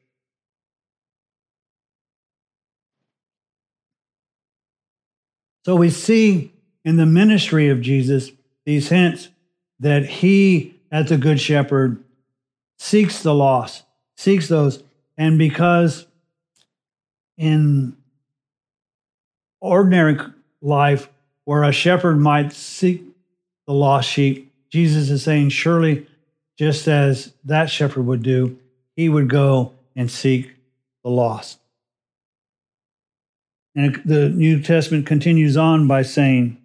So 5.65 5.75
we 5.75 5.89
see 5.89 6.53
in 6.83 6.97
the 6.97 7.05
ministry 7.05 7.69
of 7.69 7.81
Jesus 7.81 8.31
these 8.65 8.89
hints 8.89 9.29
that 9.79 10.05
he, 10.05 10.75
as 10.91 11.11
a 11.11 11.17
good 11.17 11.39
shepherd, 11.39 12.03
seeks 12.77 13.21
the 13.23 13.33
lost, 13.33 13.83
seeks 14.15 14.47
those. 14.47 14.83
And 15.17 15.37
because 15.37 16.07
in 17.37 17.95
ordinary 19.59 20.17
life, 20.61 21.09
where 21.45 21.63
a 21.63 21.71
shepherd 21.71 22.17
might 22.17 22.53
seek 22.53 23.03
the 23.67 23.73
lost 23.73 24.09
sheep, 24.09 24.51
Jesus 24.69 25.09
is 25.09 25.23
saying, 25.23 25.49
surely, 25.49 26.07
just 26.57 26.87
as 26.87 27.33
that 27.43 27.69
shepherd 27.69 28.05
would 28.05 28.23
do, 28.23 28.57
he 28.95 29.09
would 29.09 29.29
go 29.29 29.73
and 29.95 30.09
seek 30.09 30.55
the 31.03 31.09
lost. 31.09 31.60
And 33.75 34.01
the 34.03 34.29
New 34.29 34.61
Testament 34.61 35.05
continues 35.05 35.55
on 35.55 35.87
by 35.87 36.01
saying, 36.01 36.57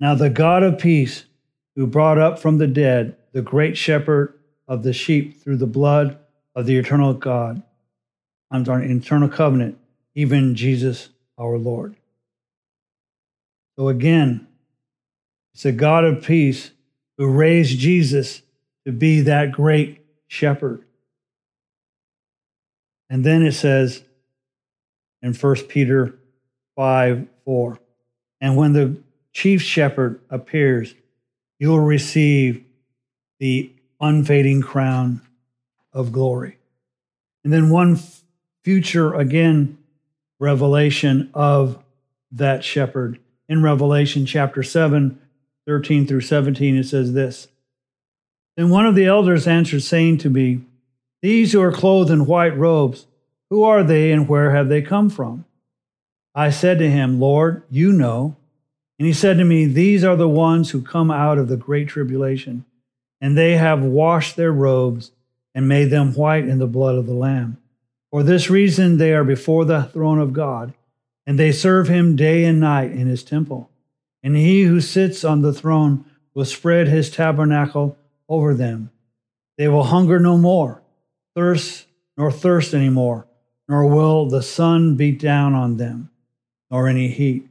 Now 0.00 0.14
the 0.14 0.30
God 0.30 0.62
of 0.62 0.78
peace, 0.78 1.24
who 1.76 1.86
brought 1.86 2.18
up 2.18 2.38
from 2.38 2.58
the 2.58 2.66
dead 2.66 3.16
the 3.32 3.42
great 3.42 3.76
shepherd 3.76 4.38
of 4.68 4.82
the 4.82 4.92
sheep 4.92 5.42
through 5.42 5.56
the 5.56 5.66
blood 5.66 6.18
of 6.54 6.66
the 6.66 6.76
eternal 6.76 7.14
God, 7.14 7.62
I'm 8.50 8.64
sorry, 8.64 8.90
eternal 8.90 9.28
covenant, 9.28 9.78
even 10.14 10.54
Jesus 10.54 11.08
our 11.38 11.56
Lord. 11.56 11.96
So 13.76 13.88
again, 13.88 14.46
it's 15.54 15.64
a 15.64 15.72
God 15.72 16.04
of 16.04 16.22
peace 16.22 16.70
who 17.16 17.26
raised 17.26 17.78
Jesus 17.78 18.42
to 18.84 18.92
be 18.92 19.22
that 19.22 19.52
great 19.52 20.04
shepherd. 20.26 20.84
And 23.08 23.24
then 23.24 23.42
it 23.42 23.52
says, 23.52 24.02
in 25.22 25.34
1 25.34 25.54
Peter 25.68 26.14
5 26.76 27.26
4. 27.44 27.78
And 28.40 28.56
when 28.56 28.72
the 28.72 28.96
chief 29.32 29.62
shepherd 29.62 30.20
appears, 30.30 30.94
you 31.58 31.68
will 31.68 31.80
receive 31.80 32.64
the 33.38 33.72
unfading 34.00 34.62
crown 34.62 35.20
of 35.92 36.12
glory. 36.12 36.58
And 37.44 37.52
then 37.52 37.70
one 37.70 37.98
future, 38.64 39.14
again, 39.14 39.78
revelation 40.38 41.30
of 41.34 41.82
that 42.32 42.64
shepherd. 42.64 43.18
In 43.48 43.62
Revelation 43.62 44.26
chapter 44.26 44.62
7, 44.62 45.20
13 45.66 46.06
through 46.06 46.20
17, 46.22 46.76
it 46.76 46.84
says 46.84 47.12
this 47.12 47.48
Then 48.56 48.70
one 48.70 48.86
of 48.86 48.94
the 48.94 49.06
elders 49.06 49.46
answered, 49.46 49.82
saying 49.82 50.18
to 50.18 50.30
me, 50.30 50.62
These 51.20 51.52
who 51.52 51.60
are 51.60 51.72
clothed 51.72 52.10
in 52.10 52.26
white 52.26 52.56
robes, 52.56 53.06
who 53.52 53.64
are 53.64 53.84
they 53.84 54.10
and 54.12 54.26
where 54.26 54.52
have 54.52 54.70
they 54.70 54.80
come 54.80 55.10
from? 55.10 55.44
I 56.34 56.48
said 56.48 56.78
to 56.78 56.90
him, 56.90 57.20
Lord, 57.20 57.62
you 57.68 57.92
know. 57.92 58.34
And 58.98 59.06
he 59.06 59.12
said 59.12 59.36
to 59.36 59.44
me, 59.44 59.66
These 59.66 60.04
are 60.04 60.16
the 60.16 60.26
ones 60.26 60.70
who 60.70 60.80
come 60.80 61.10
out 61.10 61.36
of 61.36 61.48
the 61.48 61.58
great 61.58 61.88
tribulation, 61.88 62.64
and 63.20 63.36
they 63.36 63.58
have 63.58 63.82
washed 63.82 64.36
their 64.36 64.52
robes 64.52 65.12
and 65.54 65.68
made 65.68 65.90
them 65.90 66.14
white 66.14 66.48
in 66.48 66.60
the 66.60 66.66
blood 66.66 66.94
of 66.94 67.04
the 67.04 67.12
Lamb. 67.12 67.58
For 68.10 68.22
this 68.22 68.48
reason, 68.48 68.96
they 68.96 69.12
are 69.12 69.22
before 69.22 69.66
the 69.66 69.82
throne 69.82 70.18
of 70.18 70.32
God, 70.32 70.72
and 71.26 71.38
they 71.38 71.52
serve 71.52 71.88
him 71.88 72.16
day 72.16 72.46
and 72.46 72.58
night 72.58 72.92
in 72.92 73.06
his 73.06 73.22
temple. 73.22 73.68
And 74.22 74.34
he 74.34 74.62
who 74.62 74.80
sits 74.80 75.24
on 75.24 75.42
the 75.42 75.52
throne 75.52 76.06
will 76.32 76.46
spread 76.46 76.88
his 76.88 77.10
tabernacle 77.10 77.98
over 78.30 78.54
them. 78.54 78.90
They 79.58 79.68
will 79.68 79.84
hunger 79.84 80.18
no 80.18 80.38
more, 80.38 80.80
thirst 81.34 81.84
nor 82.16 82.32
thirst 82.32 82.72
any 82.72 82.88
more 82.88 83.26
nor 83.68 83.86
will 83.86 84.28
the 84.28 84.42
sun 84.42 84.96
beat 84.96 85.18
down 85.18 85.54
on 85.54 85.76
them, 85.76 86.10
nor 86.70 86.88
any 86.88 87.08
heat. 87.08 87.48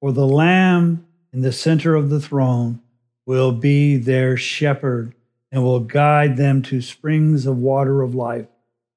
For 0.00 0.12
the 0.12 0.26
Lamb 0.26 1.06
in 1.32 1.42
the 1.42 1.52
center 1.52 1.94
of 1.94 2.10
the 2.10 2.20
throne 2.20 2.80
will 3.26 3.52
be 3.52 3.96
their 3.96 4.36
shepherd 4.36 5.14
and 5.52 5.62
will 5.62 5.80
guide 5.80 6.36
them 6.36 6.62
to 6.62 6.80
springs 6.80 7.46
of 7.46 7.58
water 7.58 8.02
of 8.02 8.14
life, 8.14 8.46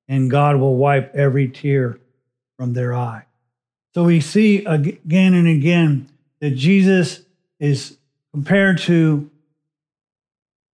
and 0.07 0.31
God 0.31 0.57
will 0.57 0.75
wipe 0.75 1.13
every 1.15 1.47
tear 1.47 1.99
from 2.57 2.73
their 2.73 2.93
eye. 2.93 3.25
So 3.93 4.05
we 4.05 4.21
see 4.21 4.65
again 4.65 5.33
and 5.33 5.47
again 5.47 6.09
that 6.39 6.51
Jesus 6.51 7.21
is 7.59 7.97
compared 8.31 8.79
to 8.79 9.29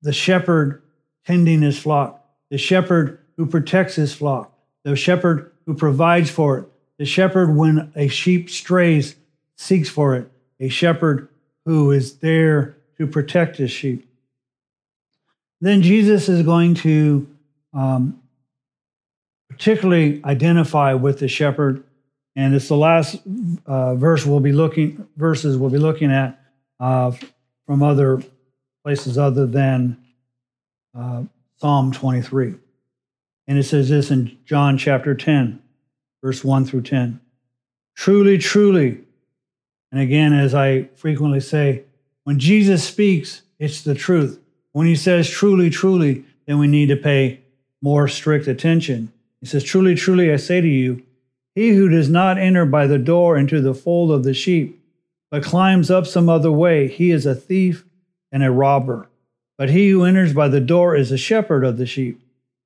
the 0.02 0.14
shepherd 0.14 0.82
tending 1.26 1.62
his 1.62 1.78
flock, 1.78 2.26
the 2.50 2.58
shepherd 2.58 3.20
who 3.38 3.46
protects 3.46 3.96
his 3.96 4.14
flock, 4.14 4.54
the 4.90 4.96
shepherd 4.96 5.52
who 5.66 5.76
provides 5.76 6.30
for 6.32 6.58
it, 6.58 6.66
the 6.98 7.06
shepherd 7.06 7.56
when 7.56 7.92
a 7.96 8.08
sheep 8.08 8.50
strays 8.50 9.16
seeks 9.56 9.88
for 9.88 10.16
it, 10.16 10.30
a 10.60 10.70
shepherd 10.70 11.30
who 11.66 11.92
is 11.92 12.18
there 12.18 12.76
to 12.98 13.06
protect 13.06 13.58
his 13.58 13.72
sheep. 13.72 14.10
Then 15.62 15.82
Jesus 15.82 16.28
is 16.28 16.44
going 16.44 16.74
to 16.76 17.28
um, 17.74 18.20
particularly 19.50 20.22
identify 20.26 20.94
with 20.94 21.20
the 21.20 21.28
shepherd, 21.28 21.84
and 22.36 22.56
it's 22.56 22.68
the 22.68 22.78
last 22.78 23.22
uh, 23.66 23.96
verse 23.96 24.26
we'll 24.26 24.40
be 24.40 24.54
looking 24.54 25.08
verses 25.18 25.58
we'll 25.58 25.70
be 25.70 25.78
looking 25.78 26.12
at 26.12 26.42
uh, 26.80 27.12
from 27.66 27.84
other 27.84 28.24
places 28.84 29.18
other 29.18 29.46
than 29.46 29.98
uh, 30.98 31.24
Psalm 31.58 31.92
23. 31.92 32.56
And 33.50 33.58
it 33.58 33.64
says 33.64 33.90
this 33.90 34.12
in 34.12 34.38
John 34.46 34.78
chapter 34.78 35.16
10, 35.16 35.60
verse 36.24 36.44
1 36.44 36.66
through 36.66 36.84
10. 36.84 37.20
Truly, 37.96 38.38
truly, 38.38 39.00
and 39.92 40.00
again, 40.00 40.34
as 40.34 40.54
I 40.54 40.84
frequently 40.96 41.40
say, 41.40 41.82
when 42.26 42.38
Jesus 42.38 42.84
speaks, 42.84 43.42
it's 43.58 43.82
the 43.82 43.96
truth. 43.96 44.40
When 44.72 44.86
he 44.86 44.96
says 44.96 45.28
truly, 45.28 45.72
truly, 45.72 46.26
then 46.46 46.60
we 46.60 46.68
need 46.68 46.90
to 46.90 46.96
pay 46.96 47.42
more 47.82 48.08
strict 48.08 48.48
attention. 48.48 49.12
He 49.42 49.48
says, 49.48 49.64
Truly, 49.64 49.96
truly, 49.96 50.32
I 50.32 50.36
say 50.36 50.62
to 50.62 50.68
you, 50.68 51.02
he 51.56 51.70
who 51.70 51.90
does 51.90 52.08
not 52.08 52.38
enter 52.38 52.68
by 52.68 52.86
the 52.86 53.00
door 53.00 53.36
into 53.36 53.62
the 53.62 53.74
fold 53.74 54.12
of 54.12 54.24
the 54.24 54.36
sheep, 54.36 54.80
but 55.32 55.44
climbs 55.44 55.90
up 55.90 56.06
some 56.06 56.30
other 56.30 56.52
way, 56.52 56.88
he 56.88 57.10
is 57.10 57.26
a 57.26 57.34
thief 57.34 57.84
and 58.32 58.44
a 58.44 58.52
robber. 58.52 59.10
But 59.58 59.72
he 59.72 59.90
who 59.90 60.04
enters 60.04 60.34
by 60.34 60.50
the 60.50 60.62
door 60.62 60.96
is 60.96 61.12
a 61.12 61.18
shepherd 61.18 61.66
of 61.66 61.78
the 61.78 61.88
sheep. 61.88 62.22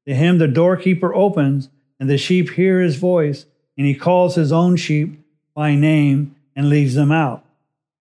To 0.07 0.13
him 0.13 0.37
the 0.37 0.47
doorkeeper 0.47 1.13
opens, 1.13 1.69
and 1.99 2.09
the 2.09 2.17
sheep 2.17 2.51
hear 2.51 2.81
his 2.81 2.97
voice, 2.97 3.45
and 3.77 3.87
he 3.87 3.95
calls 3.95 4.35
his 4.35 4.51
own 4.51 4.75
sheep 4.75 5.19
by 5.55 5.75
name 5.75 6.35
and 6.55 6.69
leads 6.69 6.95
them 6.95 7.11
out. 7.11 7.45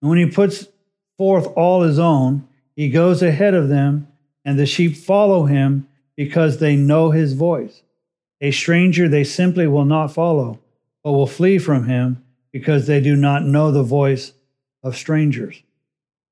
And 0.01 0.09
when 0.09 0.19
he 0.19 0.27
puts 0.27 0.67
forth 1.17 1.47
all 1.57 1.83
his 1.83 1.99
own, 1.99 2.49
he 2.75 2.91
goes 2.91 3.23
ahead 3.23 3.55
of 3.55 3.69
them, 3.69 4.09
and 4.45 4.59
the 4.59 4.67
sheep 4.67 4.97
follow 4.97 5.45
him 5.45 5.87
because 6.17 6.59
they 6.59 6.77
know 6.77 7.11
his 7.11 7.35
voice. 7.35 7.83
A 8.41 8.51
stranger 8.51 9.09
they 9.09 9.25
simply 9.25 9.67
will 9.67 9.85
not 9.85 10.13
follow, 10.13 10.59
but 11.05 11.13
will 11.13 11.27
flee 11.27 11.59
from 11.59 11.87
him 11.87 12.25
because 12.51 12.87
they 12.87 13.01
do 13.01 13.15
not 13.15 13.45
know 13.45 13.71
the 13.71 13.83
voice 13.83 14.33
of 14.83 14.97
strangers. 14.97 15.63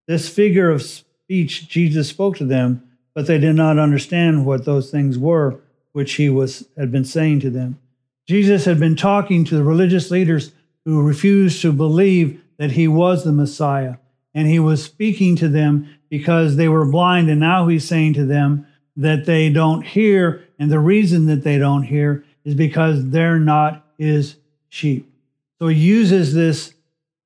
This 0.06 0.28
figure 0.28 0.70
of 0.70 0.82
speech 0.82 1.68
Jesus 1.68 2.08
spoke 2.08 2.36
to 2.38 2.44
them, 2.44 2.82
but 3.14 3.26
they 3.26 3.38
did 3.38 3.54
not 3.54 3.78
understand 3.78 4.46
what 4.46 4.64
those 4.64 4.90
things 4.90 5.18
were 5.18 5.60
which 5.92 6.14
he 6.14 6.30
was 6.30 6.68
had 6.76 6.92
been 6.92 7.04
saying 7.04 7.40
to 7.40 7.50
them. 7.50 7.78
Jesus 8.26 8.64
had 8.64 8.78
been 8.78 8.96
talking 8.96 9.44
to 9.44 9.56
the 9.56 9.64
religious 9.64 10.10
leaders 10.10 10.52
who 10.84 11.02
refused 11.02 11.60
to 11.62 11.72
believe 11.72 12.42
that 12.58 12.72
he 12.72 12.86
was 12.86 13.24
the 13.24 13.32
Messiah, 13.32 13.96
and 14.34 14.46
he 14.46 14.58
was 14.58 14.84
speaking 14.84 15.34
to 15.36 15.48
them 15.48 15.88
because 16.08 16.56
they 16.56 16.68
were 16.68 16.86
blind, 16.86 17.28
and 17.28 17.40
now 17.40 17.66
he's 17.66 17.86
saying 17.86 18.14
to 18.14 18.24
them 18.24 18.66
that 18.96 19.26
they 19.26 19.50
don't 19.50 19.82
hear, 19.82 20.44
and 20.58 20.70
the 20.70 20.78
reason 20.78 21.26
that 21.26 21.42
they 21.42 21.58
don't 21.58 21.84
hear 21.84 22.24
is 22.44 22.54
because 22.54 23.10
they're 23.10 23.38
not 23.38 23.84
his 23.98 24.36
sheep. 24.68 25.10
So 25.58 25.68
he 25.68 25.78
uses 25.78 26.34
this 26.34 26.74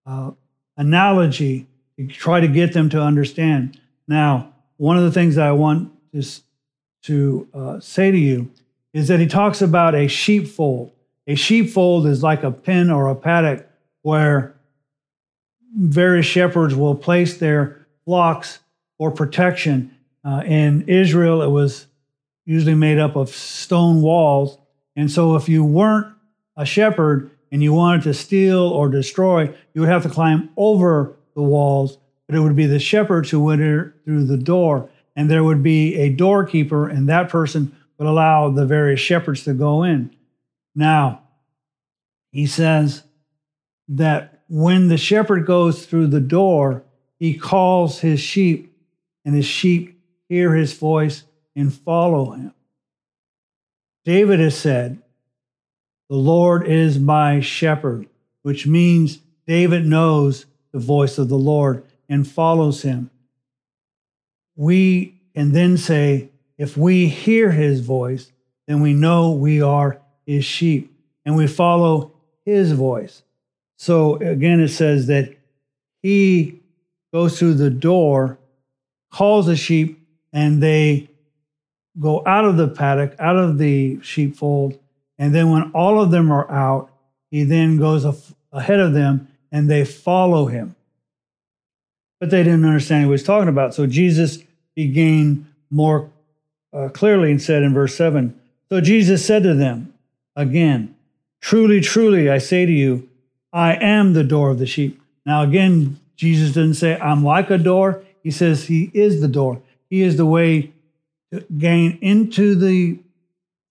uh, 0.06 0.32
analogy 0.76 1.66
to 1.96 2.06
try 2.06 2.40
to 2.40 2.48
get 2.48 2.72
them 2.72 2.88
to 2.90 3.00
understand. 3.00 3.78
Now, 4.08 4.53
one 4.76 4.96
of 4.96 5.04
the 5.04 5.12
things 5.12 5.36
that 5.36 5.46
I 5.46 5.52
want 5.52 5.92
to, 6.12 6.22
to 7.04 7.48
uh, 7.54 7.80
say 7.80 8.10
to 8.10 8.18
you 8.18 8.50
is 8.92 9.08
that 9.08 9.20
he 9.20 9.26
talks 9.26 9.60
about 9.60 9.94
a 9.94 10.06
sheepfold. 10.06 10.92
A 11.26 11.34
sheepfold 11.34 12.06
is 12.06 12.22
like 12.22 12.42
a 12.42 12.50
pen 12.50 12.90
or 12.90 13.08
a 13.08 13.14
paddock 13.14 13.66
where 14.02 14.54
various 15.76 16.26
shepherds 16.26 16.74
will 16.74 16.94
place 16.94 17.38
their 17.38 17.86
flocks 18.04 18.60
for 18.98 19.10
protection. 19.10 19.94
Uh, 20.24 20.42
in 20.46 20.88
Israel, 20.88 21.42
it 21.42 21.48
was 21.48 21.86
usually 22.44 22.74
made 22.74 22.98
up 22.98 23.16
of 23.16 23.30
stone 23.30 24.02
walls. 24.02 24.58
And 24.96 25.10
so, 25.10 25.34
if 25.34 25.48
you 25.48 25.64
weren't 25.64 26.14
a 26.56 26.64
shepherd 26.64 27.30
and 27.50 27.62
you 27.62 27.72
wanted 27.72 28.02
to 28.02 28.14
steal 28.14 28.68
or 28.68 28.88
destroy, 28.88 29.52
you 29.72 29.80
would 29.80 29.90
have 29.90 30.02
to 30.04 30.08
climb 30.08 30.50
over 30.56 31.16
the 31.34 31.42
walls, 31.42 31.98
but 32.26 32.36
it 32.36 32.40
would 32.40 32.56
be 32.56 32.66
the 32.66 32.78
shepherds 32.78 33.30
who 33.30 33.50
enter 33.50 33.94
through 34.04 34.24
the 34.24 34.36
door. 34.36 34.88
And 35.16 35.30
there 35.30 35.44
would 35.44 35.62
be 35.62 35.94
a 35.96 36.10
doorkeeper, 36.10 36.88
and 36.88 37.08
that 37.08 37.28
person 37.28 37.76
would 37.98 38.08
allow 38.08 38.50
the 38.50 38.66
various 38.66 39.00
shepherds 39.00 39.44
to 39.44 39.54
go 39.54 39.84
in. 39.84 40.14
Now, 40.74 41.22
he 42.32 42.46
says 42.46 43.04
that 43.88 44.42
when 44.48 44.88
the 44.88 44.96
shepherd 44.96 45.46
goes 45.46 45.86
through 45.86 46.08
the 46.08 46.20
door, 46.20 46.84
he 47.18 47.34
calls 47.34 48.00
his 48.00 48.20
sheep, 48.20 48.76
and 49.24 49.34
his 49.34 49.46
sheep 49.46 50.00
hear 50.28 50.54
his 50.54 50.72
voice 50.72 51.24
and 51.54 51.72
follow 51.72 52.32
him. 52.32 52.52
David 54.04 54.40
has 54.40 54.56
said, 54.56 55.00
The 56.10 56.16
Lord 56.16 56.66
is 56.66 56.98
my 56.98 57.40
shepherd, 57.40 58.08
which 58.42 58.66
means 58.66 59.18
David 59.46 59.86
knows 59.86 60.46
the 60.72 60.80
voice 60.80 61.18
of 61.18 61.28
the 61.28 61.38
Lord 61.38 61.84
and 62.08 62.26
follows 62.26 62.82
him. 62.82 63.10
We 64.56 65.20
can 65.34 65.52
then 65.52 65.76
say, 65.76 66.30
if 66.58 66.76
we 66.76 67.08
hear 67.08 67.50
his 67.50 67.80
voice, 67.80 68.30
then 68.66 68.80
we 68.80 68.92
know 68.92 69.32
we 69.32 69.60
are 69.60 70.00
his 70.26 70.44
sheep 70.44 70.96
and 71.24 71.36
we 71.36 71.46
follow 71.46 72.12
his 72.44 72.72
voice. 72.72 73.22
So 73.76 74.16
again, 74.16 74.60
it 74.60 74.68
says 74.68 75.08
that 75.08 75.36
he 76.02 76.60
goes 77.12 77.38
through 77.38 77.54
the 77.54 77.70
door, 77.70 78.38
calls 79.10 79.46
the 79.46 79.56
sheep, 79.56 80.06
and 80.32 80.62
they 80.62 81.08
go 81.98 82.22
out 82.26 82.44
of 82.44 82.56
the 82.56 82.68
paddock, 82.68 83.14
out 83.18 83.36
of 83.36 83.58
the 83.58 84.00
sheepfold. 84.02 84.78
And 85.18 85.34
then 85.34 85.50
when 85.50 85.70
all 85.72 86.00
of 86.00 86.10
them 86.10 86.30
are 86.32 86.50
out, 86.50 86.90
he 87.30 87.44
then 87.44 87.78
goes 87.78 88.04
ahead 88.52 88.80
of 88.80 88.92
them 88.92 89.28
and 89.50 89.70
they 89.70 89.84
follow 89.84 90.46
him. 90.46 90.76
But 92.24 92.30
they 92.30 92.42
didn't 92.42 92.64
understand 92.64 93.02
what 93.02 93.08
he 93.08 93.10
was 93.10 93.22
talking 93.22 93.50
about. 93.50 93.74
So 93.74 93.86
Jesus 93.86 94.38
began 94.74 95.46
more 95.68 96.10
uh, 96.72 96.88
clearly 96.88 97.30
and 97.30 97.42
said 97.42 97.62
in 97.62 97.74
verse 97.74 97.94
7 97.96 98.34
So 98.70 98.80
Jesus 98.80 99.22
said 99.22 99.42
to 99.42 99.52
them 99.52 99.92
again, 100.34 100.94
Truly, 101.42 101.82
truly, 101.82 102.30
I 102.30 102.38
say 102.38 102.64
to 102.64 102.72
you, 102.72 103.10
I 103.52 103.74
am 103.74 104.14
the 104.14 104.24
door 104.24 104.48
of 104.48 104.58
the 104.58 104.64
sheep. 104.64 105.02
Now, 105.26 105.42
again, 105.42 106.00
Jesus 106.16 106.54
didn't 106.54 106.76
say, 106.76 106.98
I'm 106.98 107.22
like 107.22 107.50
a 107.50 107.58
door. 107.58 108.02
He 108.22 108.30
says, 108.30 108.68
He 108.68 108.90
is 108.94 109.20
the 109.20 109.28
door. 109.28 109.60
He 109.90 110.00
is 110.00 110.16
the 110.16 110.24
way 110.24 110.72
to 111.30 111.44
gain 111.58 111.98
into 112.00 112.54
the 112.54 113.00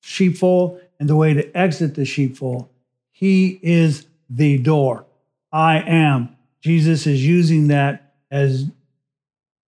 sheepfold 0.02 0.80
and 1.00 1.10
the 1.10 1.16
way 1.16 1.34
to 1.34 1.58
exit 1.58 1.96
the 1.96 2.06
sheepfold. 2.06 2.70
He 3.12 3.60
is 3.64 4.06
the 4.30 4.60
door. 4.60 5.06
I 5.52 5.80
am. 5.80 6.38
Jesus 6.62 7.08
is 7.08 7.26
using 7.26 7.70
that 7.70 8.03
as 8.34 8.66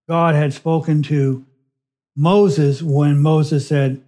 God 0.10 0.34
had 0.34 0.51
spoken 0.51 1.04
to 1.04 1.45
Moses 2.17 2.82
when 2.82 3.21
Moses 3.21 3.67
said, 3.67 4.01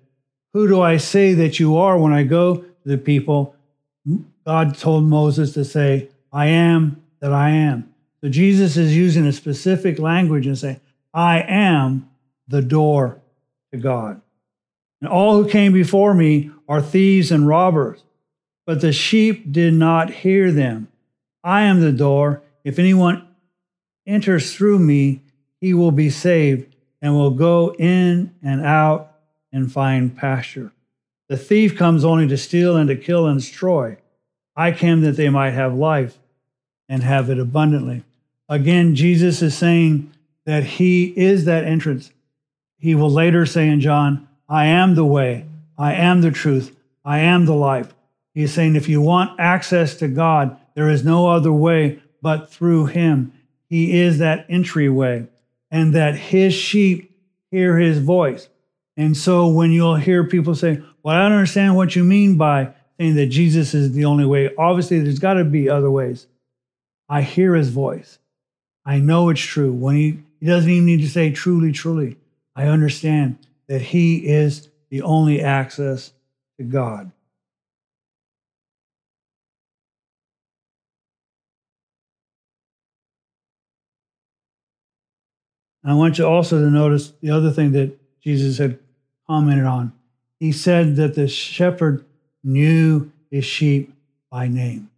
Who 0.53 0.67
do 0.67 0.81
I 0.81 0.97
say 0.97 1.35
that 1.35 1.59
you 1.59 1.77
are 1.77 1.97
when 1.97 2.11
I 2.11 2.23
go 2.23 2.55
to 2.57 2.73
the 2.83 2.97
people? 2.97 3.55
God 4.45 4.75
told 4.75 5.03
Moses 5.03 5.53
to 5.53 5.63
say, 5.63 6.09
I 6.33 6.47
am 6.47 7.03
that 7.19 7.31
I 7.31 7.51
am. 7.51 7.93
So 8.21 8.29
Jesus 8.29 8.77
is 8.77 8.97
using 8.97 9.27
a 9.27 9.31
specific 9.31 9.99
language 9.99 10.47
and 10.47 10.57
saying, 10.57 10.81
I 11.13 11.41
am 11.41 12.09
the 12.47 12.63
door 12.63 13.21
to 13.71 13.77
God. 13.77 14.21
And 15.01 15.09
all 15.09 15.35
who 15.35 15.47
came 15.47 15.71
before 15.71 16.15
me 16.15 16.49
are 16.67 16.81
thieves 16.81 17.31
and 17.31 17.47
robbers, 17.47 18.03
but 18.65 18.81
the 18.81 18.91
sheep 18.91 19.51
did 19.51 19.75
not 19.75 20.09
hear 20.09 20.51
them. 20.51 20.87
I 21.43 21.63
am 21.63 21.79
the 21.79 21.91
door. 21.91 22.41
If 22.63 22.79
anyone 22.79 23.26
enters 24.07 24.55
through 24.55 24.79
me, 24.79 25.21
he 25.59 25.73
will 25.73 25.91
be 25.91 26.09
saved 26.09 26.73
and 27.01 27.13
will 27.13 27.31
go 27.31 27.75
in 27.77 28.33
and 28.41 28.65
out 28.65 29.11
and 29.51 29.71
find 29.71 30.15
pasture. 30.15 30.71
The 31.27 31.37
thief 31.37 31.75
comes 31.75 32.05
only 32.05 32.27
to 32.27 32.37
steal 32.37 32.77
and 32.77 32.87
to 32.89 32.95
kill 32.95 33.27
and 33.27 33.39
destroy. 33.39 33.97
I 34.55 34.71
came 34.71 35.01
that 35.01 35.17
they 35.17 35.29
might 35.29 35.51
have 35.51 35.75
life 35.75 36.17
and 36.89 37.03
have 37.03 37.29
it 37.29 37.37
abundantly. 37.37 38.03
Again, 38.49 38.95
Jesus 38.95 39.41
is 39.41 39.55
saying 39.55 40.11
that 40.45 40.63
he 40.63 41.05
is 41.05 41.45
that 41.45 41.65
entrance. 41.65 42.11
He 42.79 42.95
will 42.95 43.11
later 43.11 43.45
say 43.45 43.67
in 43.67 43.81
John, 43.81 44.27
I 44.47 44.67
am 44.67 44.95
the 44.95 45.05
way, 45.05 45.45
I 45.77 45.93
am 45.93 46.21
the 46.21 46.31
truth, 46.31 46.75
I 47.03 47.19
am 47.19 47.45
the 47.45 47.53
life. 47.53 47.93
He's 48.33 48.53
saying 48.53 48.75
if 48.75 48.87
you 48.87 49.01
want 49.01 49.39
access 49.39 49.95
to 49.95 50.07
God, 50.07 50.57
there 50.75 50.89
is 50.89 51.03
no 51.03 51.27
other 51.27 51.51
way 51.51 51.99
but 52.21 52.49
through 52.49 52.85
him. 52.85 53.33
He 53.69 53.99
is 53.99 54.19
that 54.19 54.45
entryway, 54.49 55.27
and 55.69 55.93
that 55.93 56.15
his 56.15 56.53
sheep 56.53 57.11
hear 57.51 57.77
his 57.77 57.99
voice. 57.99 58.49
And 58.95 59.15
so 59.15 59.47
when 59.47 59.71
you'll 59.71 59.95
hear 59.95 60.23
people 60.23 60.55
say, 60.55 60.81
Well, 61.03 61.15
I 61.15 61.23
don't 61.23 61.33
understand 61.33 61.75
what 61.75 61.95
you 61.95 62.03
mean 62.03 62.37
by 62.37 62.73
saying 62.99 63.15
that 63.15 63.27
Jesus 63.27 63.73
is 63.73 63.93
the 63.93 64.05
only 64.05 64.25
way, 64.25 64.49
obviously 64.57 64.99
there's 64.99 65.19
got 65.19 65.35
to 65.35 65.43
be 65.43 65.69
other 65.69 65.91
ways. 65.91 66.27
I 67.07 67.21
hear 67.21 67.55
his 67.55 67.69
voice. 67.69 68.19
I 68.85 68.99
know 68.99 69.29
it's 69.29 69.41
true. 69.41 69.71
When 69.71 69.95
he, 69.95 70.19
he 70.39 70.45
doesn't 70.45 70.69
even 70.69 70.85
need 70.85 71.01
to 71.01 71.09
say 71.09 71.31
truly, 71.31 71.71
truly. 71.71 72.17
I 72.55 72.65
understand 72.67 73.37
that 73.67 73.81
he 73.81 74.27
is 74.27 74.69
the 74.89 75.01
only 75.03 75.41
access 75.41 76.11
to 76.57 76.63
God. 76.63 77.11
I 85.89 85.95
want 85.95 86.17
you 86.17 86.25
also 86.25 86.59
to 86.59 86.69
notice 86.69 87.13
the 87.21 87.31
other 87.31 87.51
thing 87.51 87.71
that 87.71 87.97
Jesus 88.21 88.57
had 88.57 88.77
commented 89.25 89.65
on. 89.65 89.93
He 90.39 90.51
said 90.51 90.95
that 90.97 91.15
the 91.15 91.27
shepherd 91.27 92.05
knew 92.43 93.11
his 93.31 93.45
sheep 93.45 93.93
by 94.29 94.47
name. 94.47 94.89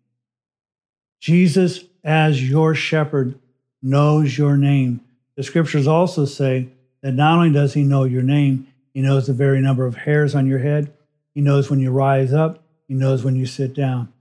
Jesus, 1.19 1.85
as 2.03 2.47
your 2.49 2.73
shepherd, 2.75 3.37
knows 3.81 4.37
your 4.37 4.57
name. 4.57 5.01
The 5.35 5.43
scriptures 5.43 5.87
also 5.87 6.25
say 6.25 6.69
that 7.01 7.13
not 7.13 7.37
only 7.37 7.51
does 7.51 7.73
he 7.73 7.83
know 7.83 8.03
your 8.03 8.23
name, 8.23 8.67
he 8.93 9.01
knows 9.01 9.27
the 9.27 9.33
very 9.33 9.61
number 9.61 9.85
of 9.85 9.95
hairs 9.95 10.35
on 10.35 10.47
your 10.47 10.59
head. 10.59 10.91
He 11.33 11.41
knows 11.41 11.69
when 11.69 11.79
you 11.79 11.91
rise 11.91 12.33
up, 12.33 12.63
he 12.87 12.93
knows 12.93 13.23
when 13.23 13.35
you 13.35 13.45
sit 13.45 13.73
down. 13.73 14.11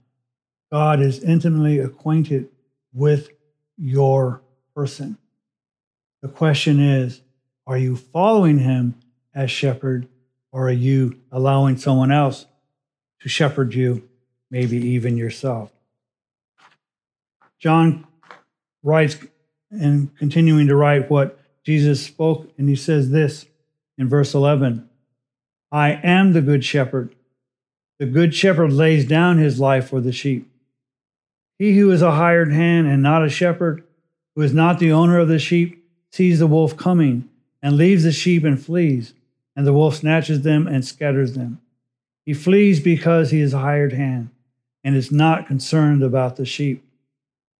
God 0.71 1.01
is 1.01 1.23
intimately 1.23 1.79
acquainted 1.79 2.49
with 2.93 3.29
your 3.77 4.41
person. 4.75 5.17
The 6.21 6.27
question 6.27 6.79
is 6.79 7.21
are 7.67 7.77
you 7.77 7.95
following 7.95 8.59
him 8.59 8.95
as 9.33 9.51
shepherd, 9.51 10.07
or 10.51 10.69
are 10.69 10.71
you 10.71 11.19
allowing 11.31 11.77
someone 11.77 12.11
else 12.11 12.45
to 13.21 13.29
shepherd 13.29 13.73
you, 13.73 14.09
maybe 14.49 14.77
even 14.77 15.17
yourself? 15.17 15.71
John 17.59 18.07
writes 18.81 19.17
and 19.69 20.15
continuing 20.17 20.67
to 20.67 20.75
write 20.75 21.09
what 21.09 21.39
Jesus 21.63 22.03
spoke, 22.03 22.51
and 22.57 22.67
he 22.67 22.75
says 22.75 23.11
this 23.11 23.45
in 23.97 24.09
verse 24.09 24.33
11 24.33 24.89
I 25.71 25.91
am 25.91 26.33
the 26.33 26.41
good 26.41 26.65
shepherd. 26.65 27.15
The 27.99 28.07
good 28.07 28.33
shepherd 28.33 28.71
lays 28.71 29.05
down 29.05 29.37
his 29.37 29.59
life 29.59 29.89
for 29.89 30.01
the 30.01 30.13
sheep. 30.13 30.49
He 31.59 31.77
who 31.77 31.91
is 31.91 32.01
a 32.01 32.13
hired 32.13 32.51
hand 32.51 32.87
and 32.87 33.03
not 33.03 33.23
a 33.23 33.29
shepherd, 33.29 33.83
who 34.35 34.41
is 34.41 34.53
not 34.53 34.79
the 34.79 34.91
owner 34.93 35.19
of 35.19 35.27
the 35.27 35.37
sheep, 35.37 35.78
sees 36.11 36.39
the 36.39 36.47
wolf 36.47 36.75
coming 36.75 37.29
and 37.61 37.77
leaves 37.77 38.03
the 38.03 38.11
sheep 38.11 38.43
and 38.43 38.63
flees, 38.63 39.13
and 39.55 39.65
the 39.67 39.73
wolf 39.73 39.95
snatches 39.95 40.41
them 40.41 40.67
and 40.67 40.85
scatters 40.85 41.33
them. 41.33 41.61
He 42.25 42.33
flees 42.33 42.79
because 42.79 43.31
he 43.31 43.41
is 43.41 43.53
a 43.53 43.59
hired 43.59 43.93
hand 43.93 44.29
and 44.83 44.95
is 44.95 45.11
not 45.11 45.47
concerned 45.47 46.03
about 46.03 46.35
the 46.35 46.45
sheep. 46.45 46.83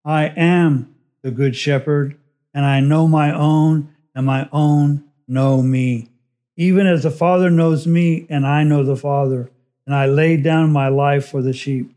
I 0.05 0.25
am 0.27 0.95
the 1.21 1.31
good 1.31 1.55
shepherd, 1.55 2.17
and 2.53 2.65
I 2.65 2.79
know 2.79 3.07
my 3.07 3.33
own, 3.33 3.93
and 4.15 4.25
my 4.25 4.47
own 4.51 5.03
know 5.27 5.61
me. 5.61 6.09
Even 6.55 6.87
as 6.87 7.03
the 7.03 7.11
Father 7.11 7.49
knows 7.49 7.85
me, 7.85 8.25
and 8.29 8.45
I 8.45 8.63
know 8.63 8.83
the 8.83 8.95
Father, 8.95 9.49
and 9.85 9.93
I 9.93 10.05
lay 10.05 10.37
down 10.37 10.71
my 10.71 10.87
life 10.87 11.27
for 11.27 11.41
the 11.41 11.53
sheep. 11.53 11.93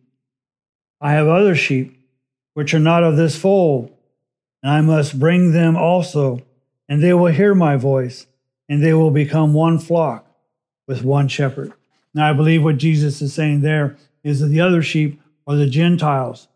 I 1.00 1.12
have 1.12 1.28
other 1.28 1.54
sheep 1.54 1.98
which 2.54 2.74
are 2.74 2.78
not 2.78 3.04
of 3.04 3.16
this 3.16 3.36
fold 3.36 3.92
and 4.62 4.72
I 4.72 4.80
must 4.80 5.18
bring 5.18 5.52
them 5.52 5.76
also, 5.76 6.42
and 6.88 7.02
they 7.02 7.12
will 7.12 7.32
hear 7.32 7.54
my 7.54 7.76
voice, 7.76 8.26
and 8.68 8.82
they 8.82 8.92
will 8.92 9.10
become 9.10 9.52
one 9.52 9.78
flock 9.78 10.26
with 10.86 11.02
one 11.02 11.28
shepherd. 11.28 11.72
Now, 12.14 12.30
I 12.30 12.32
believe 12.32 12.62
what 12.62 12.78
Jesus 12.78 13.22
is 13.22 13.32
saying 13.32 13.62
there 13.62 13.96
is 14.22 14.40
that 14.40 14.48
the 14.48 14.60
other 14.60 14.82
sheep 14.82 15.20
are 15.46 15.56
the 15.56 15.66
Gentiles. 15.66 16.48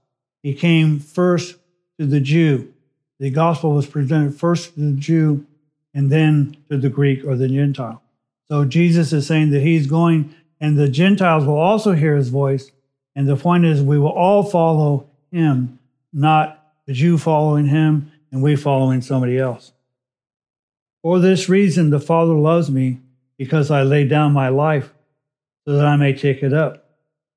He 0.42 0.54
came 0.54 1.00
first 1.00 1.56
to 1.98 2.06
the 2.06 2.20
Jew. 2.20 2.72
The 3.18 3.30
gospel 3.30 3.72
was 3.72 3.86
presented 3.86 4.38
first 4.38 4.74
to 4.74 4.80
the 4.80 5.00
Jew 5.00 5.46
and 5.94 6.12
then 6.12 6.56
to 6.70 6.76
the 6.76 6.90
Greek 6.90 7.24
or 7.24 7.36
the 7.36 7.48
Gentile. 7.48 8.02
So 8.48 8.64
Jesus 8.64 9.12
is 9.12 9.26
saying 9.26 9.50
that 9.50 9.62
he's 9.62 9.86
going, 9.86 10.34
and 10.60 10.78
the 10.78 10.88
Gentiles 10.88 11.44
will 11.44 11.58
also 11.58 11.92
hear 11.92 12.14
his 12.14 12.28
voice. 12.28 12.70
And 13.14 13.26
the 13.26 13.36
point 13.36 13.64
is, 13.64 13.82
we 13.82 13.98
will 13.98 14.10
all 14.10 14.42
follow 14.42 15.08
him, 15.32 15.78
not 16.12 16.65
the 16.86 16.92
Jew 16.92 17.18
following 17.18 17.66
him, 17.66 18.12
and 18.30 18.42
we 18.42 18.56
following 18.56 19.00
somebody 19.00 19.38
else. 19.38 19.72
For 21.02 21.18
this 21.18 21.48
reason, 21.48 21.90
the 21.90 22.00
Father 22.00 22.34
loves 22.34 22.70
me, 22.70 23.00
because 23.38 23.70
I 23.70 23.82
lay 23.82 24.06
down 24.06 24.32
my 24.32 24.48
life 24.48 24.92
so 25.66 25.74
that 25.74 25.86
I 25.86 25.96
may 25.96 26.12
take 26.12 26.42
it 26.42 26.52
up. 26.52 26.88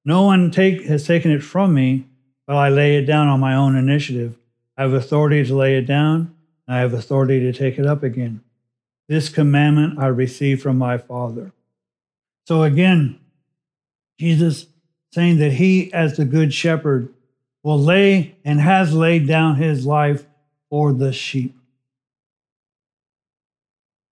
No 0.05 0.23
one 0.23 0.49
take, 0.49 0.85
has 0.85 1.05
taken 1.05 1.31
it 1.31 1.43
from 1.43 1.73
me, 1.73 2.05
but 2.47 2.55
I 2.55 2.69
lay 2.69 2.95
it 2.95 3.05
down 3.05 3.27
on 3.27 3.39
my 3.39 3.55
own 3.55 3.75
initiative. 3.75 4.37
I 4.77 4.83
have 4.83 4.93
authority 4.93 5.43
to 5.45 5.55
lay 5.55 5.77
it 5.77 5.85
down, 5.85 6.33
and 6.67 6.77
I 6.77 6.79
have 6.79 6.93
authority 6.93 7.39
to 7.41 7.53
take 7.53 7.77
it 7.77 7.85
up 7.85 8.01
again. 8.01 8.41
This 9.07 9.29
commandment 9.29 9.99
I 9.99 10.07
received 10.07 10.61
from 10.61 10.77
my 10.77 10.97
Father. 10.97 11.51
So 12.47 12.63
again, 12.63 13.19
Jesus 14.19 14.67
saying 15.11 15.37
that 15.37 15.53
he, 15.53 15.91
as 15.93 16.17
the 16.17 16.25
good 16.25 16.53
shepherd, 16.53 17.13
will 17.63 17.79
lay 17.79 18.35
and 18.45 18.59
has 18.59 18.93
laid 18.93 19.27
down 19.27 19.55
his 19.55 19.85
life 19.85 20.25
for 20.69 20.93
the 20.93 21.11
sheep. 21.11 21.55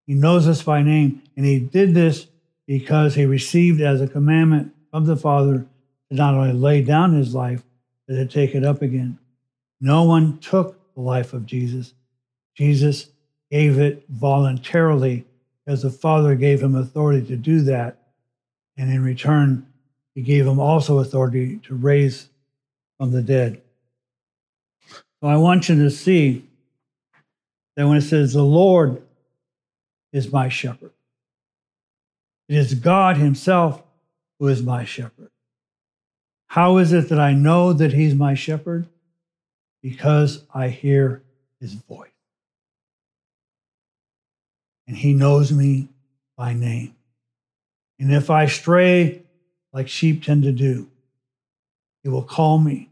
He 0.05 0.13
knows 0.13 0.47
us 0.47 0.63
by 0.63 0.81
name, 0.81 1.21
and 1.35 1.45
he 1.45 1.59
did 1.59 1.93
this 1.93 2.27
because 2.65 3.15
he 3.15 3.25
received 3.25 3.81
as 3.81 4.01
a 4.01 4.07
commandment 4.07 4.73
from 4.91 5.05
the 5.05 5.17
Father 5.17 5.65
to 6.09 6.15
not 6.15 6.33
only 6.33 6.53
lay 6.53 6.81
down 6.81 7.13
his 7.13 7.35
life, 7.35 7.63
but 8.07 8.15
to 8.15 8.25
take 8.25 8.55
it 8.55 8.63
up 8.63 8.81
again. 8.81 9.19
No 9.79 10.03
one 10.03 10.39
took 10.39 10.79
the 10.95 11.01
life 11.01 11.33
of 11.33 11.45
Jesus. 11.45 11.93
Jesus 12.55 13.07
gave 13.51 13.77
it 13.79 14.05
voluntarily 14.09 15.25
because 15.65 15.81
the 15.81 15.89
Father 15.89 16.35
gave 16.35 16.61
him 16.61 16.75
authority 16.75 17.25
to 17.27 17.35
do 17.35 17.61
that. 17.61 17.99
And 18.77 18.91
in 18.91 19.03
return, 19.03 19.67
he 20.15 20.21
gave 20.21 20.47
him 20.47 20.59
also 20.59 20.99
authority 20.99 21.57
to 21.63 21.75
raise 21.75 22.29
from 22.97 23.11
the 23.11 23.21
dead. 23.21 23.61
So 25.21 25.27
I 25.27 25.37
want 25.37 25.69
you 25.69 25.75
to 25.83 25.89
see 25.89 26.45
that 27.75 27.87
when 27.87 27.97
it 27.97 28.01
says, 28.01 28.33
The 28.33 28.43
Lord 28.43 29.01
is 30.11 30.31
my 30.31 30.49
shepherd, 30.49 30.93
it 32.49 32.55
is 32.55 32.73
God 32.73 33.17
Himself 33.17 33.83
who 34.39 34.47
is 34.47 34.61
my 34.61 34.85
shepherd. 34.85 35.29
How 36.47 36.77
is 36.77 36.93
it 36.93 37.09
that 37.09 37.19
I 37.19 37.33
know 37.33 37.73
that 37.73 37.93
He's 37.93 38.15
my 38.15 38.33
shepherd? 38.33 38.87
Because 39.81 40.43
I 40.53 40.69
hear 40.69 41.21
His 41.59 41.73
voice. 41.73 42.09
And 44.87 44.95
He 44.95 45.13
knows 45.13 45.51
me 45.51 45.89
by 46.37 46.53
name. 46.53 46.95
And 47.99 48.13
if 48.13 48.29
I 48.29 48.45
stray, 48.45 49.23
like 49.73 49.87
sheep 49.87 50.23
tend 50.23 50.43
to 50.43 50.51
do, 50.51 50.87
he 52.03 52.09
will 52.09 52.23
call 52.23 52.57
me. 52.57 52.89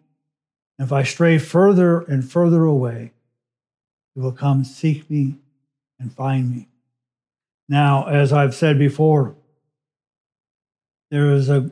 And 0.77 0.87
If 0.87 0.91
I 0.91 1.03
stray 1.03 1.37
further 1.37 2.01
and 2.01 2.29
further 2.29 2.63
away, 2.63 3.11
He 4.13 4.21
will 4.21 4.31
come 4.31 4.63
seek 4.63 5.09
me 5.09 5.35
and 5.99 6.13
find 6.13 6.51
me. 6.51 6.67
Now, 7.67 8.07
as 8.07 8.31
I've 8.31 8.53
said 8.53 8.77
before, 8.77 9.35
there 11.11 11.31
is 11.31 11.49
a 11.49 11.71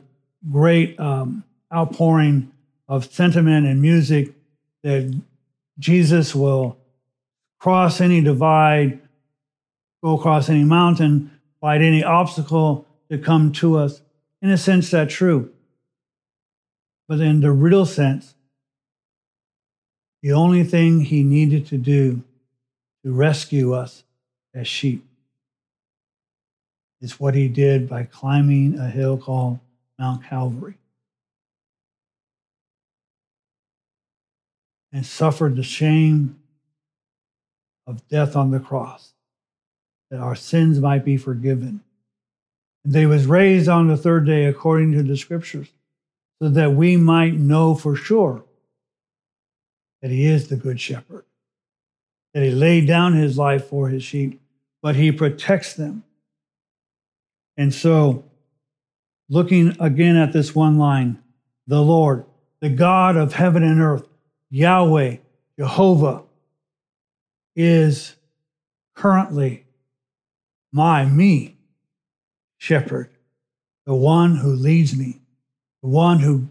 great 0.50 0.98
um, 0.98 1.44
outpouring 1.72 2.50
of 2.88 3.12
sentiment 3.12 3.66
and 3.66 3.80
music 3.80 4.32
that 4.82 5.20
Jesus 5.78 6.34
will 6.34 6.78
cross 7.58 8.00
any 8.00 8.20
divide, 8.20 9.00
go 10.02 10.18
across 10.18 10.48
any 10.48 10.64
mountain, 10.64 11.30
fight 11.60 11.80
any 11.80 12.04
obstacle 12.04 12.86
to 13.10 13.18
come 13.18 13.52
to 13.52 13.78
us. 13.78 14.02
In 14.42 14.50
a 14.50 14.58
sense, 14.58 14.90
that's 14.90 15.14
true. 15.14 15.53
But 17.08 17.20
in 17.20 17.40
the 17.40 17.52
real 17.52 17.86
sense, 17.86 18.34
the 20.22 20.32
only 20.32 20.64
thing 20.64 21.00
he 21.00 21.22
needed 21.22 21.66
to 21.66 21.76
do 21.76 22.22
to 23.04 23.12
rescue 23.12 23.74
us 23.74 24.04
as 24.54 24.66
sheep 24.66 25.04
is 27.02 27.20
what 27.20 27.34
he 27.34 27.48
did 27.48 27.86
by 27.88 28.04
climbing 28.04 28.78
a 28.78 28.88
hill 28.88 29.18
called 29.18 29.58
Mount 29.98 30.24
Calvary. 30.24 30.78
And 34.90 35.04
suffered 35.04 35.56
the 35.56 35.62
shame 35.62 36.38
of 37.86 38.08
death 38.08 38.36
on 38.36 38.50
the 38.50 38.60
cross 38.60 39.12
that 40.10 40.20
our 40.20 40.36
sins 40.36 40.80
might 40.80 41.04
be 41.04 41.18
forgiven. 41.18 41.82
And 42.84 42.94
he 42.94 43.04
was 43.04 43.26
raised 43.26 43.68
on 43.68 43.88
the 43.88 43.96
third 43.96 44.24
day 44.24 44.46
according 44.46 44.92
to 44.92 45.02
the 45.02 45.16
scriptures, 45.16 45.73
so 46.44 46.50
that 46.50 46.74
we 46.74 46.94
might 46.94 47.32
know 47.32 47.74
for 47.74 47.96
sure 47.96 48.44
that 50.02 50.10
he 50.10 50.26
is 50.26 50.48
the 50.48 50.56
good 50.56 50.78
shepherd, 50.78 51.24
that 52.34 52.42
he 52.42 52.50
laid 52.50 52.86
down 52.86 53.14
his 53.14 53.38
life 53.38 53.64
for 53.64 53.88
his 53.88 54.04
sheep, 54.04 54.42
but 54.82 54.94
he 54.94 55.10
protects 55.10 55.72
them. 55.72 56.04
And 57.56 57.72
so, 57.72 58.24
looking 59.30 59.74
again 59.80 60.16
at 60.16 60.34
this 60.34 60.54
one 60.54 60.76
line, 60.76 61.18
the 61.66 61.80
Lord, 61.80 62.26
the 62.60 62.68
God 62.68 63.16
of 63.16 63.32
heaven 63.32 63.62
and 63.62 63.80
earth, 63.80 64.06
Yahweh, 64.50 65.16
Jehovah, 65.58 66.24
is 67.56 68.16
currently 68.94 69.64
my, 70.72 71.06
me, 71.06 71.56
shepherd, 72.58 73.08
the 73.86 73.94
one 73.94 74.36
who 74.36 74.52
leads 74.52 74.94
me, 74.94 75.22
the 75.84 75.90
one 75.90 76.18
who 76.18 76.48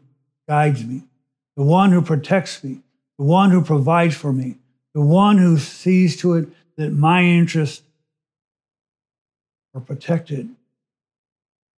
guides 0.48 0.86
me, 0.86 1.02
the 1.58 1.64
one 1.64 1.92
who 1.92 2.04
protects 2.04 2.64
me, 2.64 2.82
the 3.18 3.26
one 3.26 3.50
who 3.50 3.64
provides 3.64 4.16
for 4.16 4.32
me, 4.32 4.58
the 4.94 5.02
one 5.02 5.40
who 5.40 5.58
sees 5.58 6.16
to 6.18 6.36
it 6.36 6.48
that 6.78 6.92
my 6.92 7.24
interests 7.24 7.82
are 9.74 9.82
protected 9.82 10.48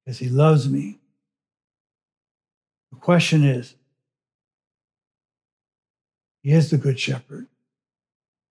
because 0.03 0.19
he 0.19 0.27
loves 0.27 0.67
me. 0.67 0.99
The 2.91 2.97
question 2.97 3.45
is, 3.45 3.73
he 6.43 6.51
is 6.51 6.71
the 6.71 6.77
good 6.77 6.99
shepherd. 6.99 7.47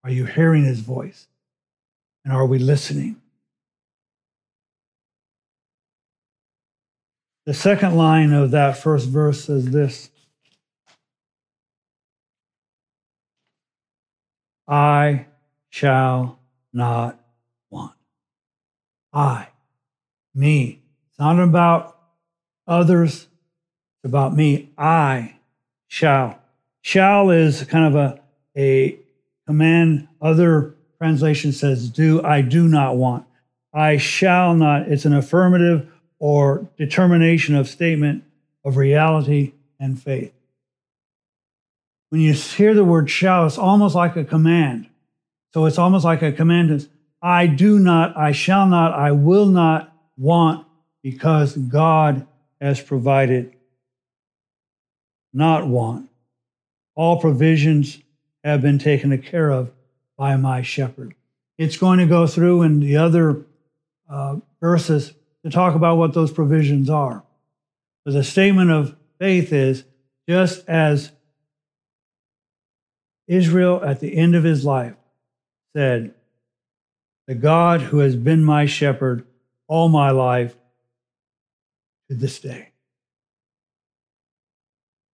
Are 0.03 0.09
you 0.09 0.25
hearing 0.25 0.65
his 0.65 0.79
voice? 0.79 1.27
And 2.23 2.33
are 2.33 2.47
we 2.47 2.57
listening? 2.57 3.21
The 7.45 7.53
second 7.53 7.95
line 7.95 8.33
of 8.33 8.51
that 8.51 8.77
first 8.77 9.07
verse 9.07 9.45
says 9.45 9.69
this 9.69 10.09
I 14.67 15.27
shall 15.69 16.39
not 16.73 17.19
want. 17.69 17.93
I, 19.13 19.49
me. 20.33 20.81
It's 21.09 21.19
not 21.19 21.39
about 21.39 21.95
others, 22.67 23.27
it's 23.97 24.05
about 24.05 24.35
me. 24.35 24.71
I 24.75 25.35
shall. 25.87 26.39
Shall 26.81 27.29
is 27.29 27.63
kind 27.65 27.85
of 27.85 27.95
a, 27.95 28.19
a 28.57 28.97
command. 29.45 30.07
Other 30.19 30.75
translation 30.97 31.51
says 31.51 31.89
do. 31.89 32.23
I 32.23 32.41
do 32.41 32.67
not 32.67 32.97
want. 32.97 33.25
I 33.71 33.97
shall 33.97 34.55
not. 34.55 34.87
It's 34.87 35.05
an 35.05 35.13
affirmative 35.13 35.91
or 36.25 36.67
determination 36.75 37.53
of 37.53 37.69
statement 37.69 38.23
of 38.63 38.77
reality 38.77 39.53
and 39.79 40.01
faith. 40.01 40.33
When 42.09 42.19
you 42.19 42.33
hear 42.33 42.73
the 42.73 42.83
word 42.83 43.11
shall, 43.11 43.45
it's 43.45 43.59
almost 43.59 43.93
like 43.93 44.15
a 44.15 44.23
command. 44.23 44.89
So 45.53 45.65
it's 45.65 45.77
almost 45.77 46.03
like 46.03 46.23
a 46.23 46.31
command 46.31 46.71
is, 46.71 46.89
I 47.21 47.45
do 47.45 47.77
not, 47.77 48.17
I 48.17 48.31
shall 48.31 48.65
not, 48.65 48.91
I 48.93 49.11
will 49.11 49.45
not 49.45 49.95
want 50.17 50.65
because 51.03 51.55
God 51.55 52.25
has 52.59 52.81
provided. 52.81 53.55
Not 55.31 55.67
want. 55.67 56.09
All 56.95 57.21
provisions 57.21 57.99
have 58.43 58.63
been 58.63 58.79
taken 58.79 59.15
care 59.21 59.51
of 59.51 59.71
by 60.17 60.37
my 60.37 60.63
shepherd. 60.63 61.13
It's 61.59 61.77
going 61.77 61.99
to 61.99 62.07
go 62.07 62.25
through 62.25 62.63
in 62.63 62.79
the 62.79 62.97
other 62.97 63.45
uh, 64.09 64.37
verses 64.59 65.13
to 65.45 65.51
talk 65.51 65.75
about 65.75 65.97
what 65.97 66.13
those 66.13 66.31
provisions 66.31 66.89
are. 66.89 67.23
But 68.03 68.15
the 68.15 68.23
statement 68.23 68.71
of 68.71 68.95
faith 69.19 69.53
is 69.53 69.83
just 70.27 70.67
as 70.67 71.11
Israel 73.27 73.79
at 73.83 73.99
the 73.99 74.17
end 74.17 74.35
of 74.35 74.43
his 74.43 74.65
life 74.65 74.95
said, 75.75 76.15
The 77.27 77.35
God 77.35 77.81
who 77.81 77.99
has 77.99 78.15
been 78.15 78.43
my 78.43 78.65
shepherd 78.65 79.27
all 79.67 79.87
my 79.87 80.09
life 80.09 80.55
to 82.09 82.15
this 82.15 82.39
day 82.39 82.71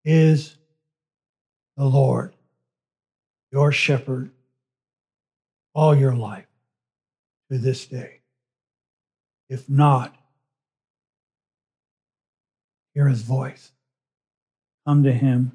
is 0.06 0.56
the 1.76 1.86
Lord, 1.86 2.34
your 3.52 3.74
shepherd, 3.74 4.32
all 5.74 5.94
your 5.94 6.16
life 6.16 6.48
to 7.52 7.58
this 7.58 7.86
day. 7.86 8.20
If 9.50 9.70
not, 9.70 10.16
hear 12.94 13.08
his 13.08 13.22
voice. 13.22 13.72
Come 14.86 15.04
to 15.04 15.12
him. 15.12 15.52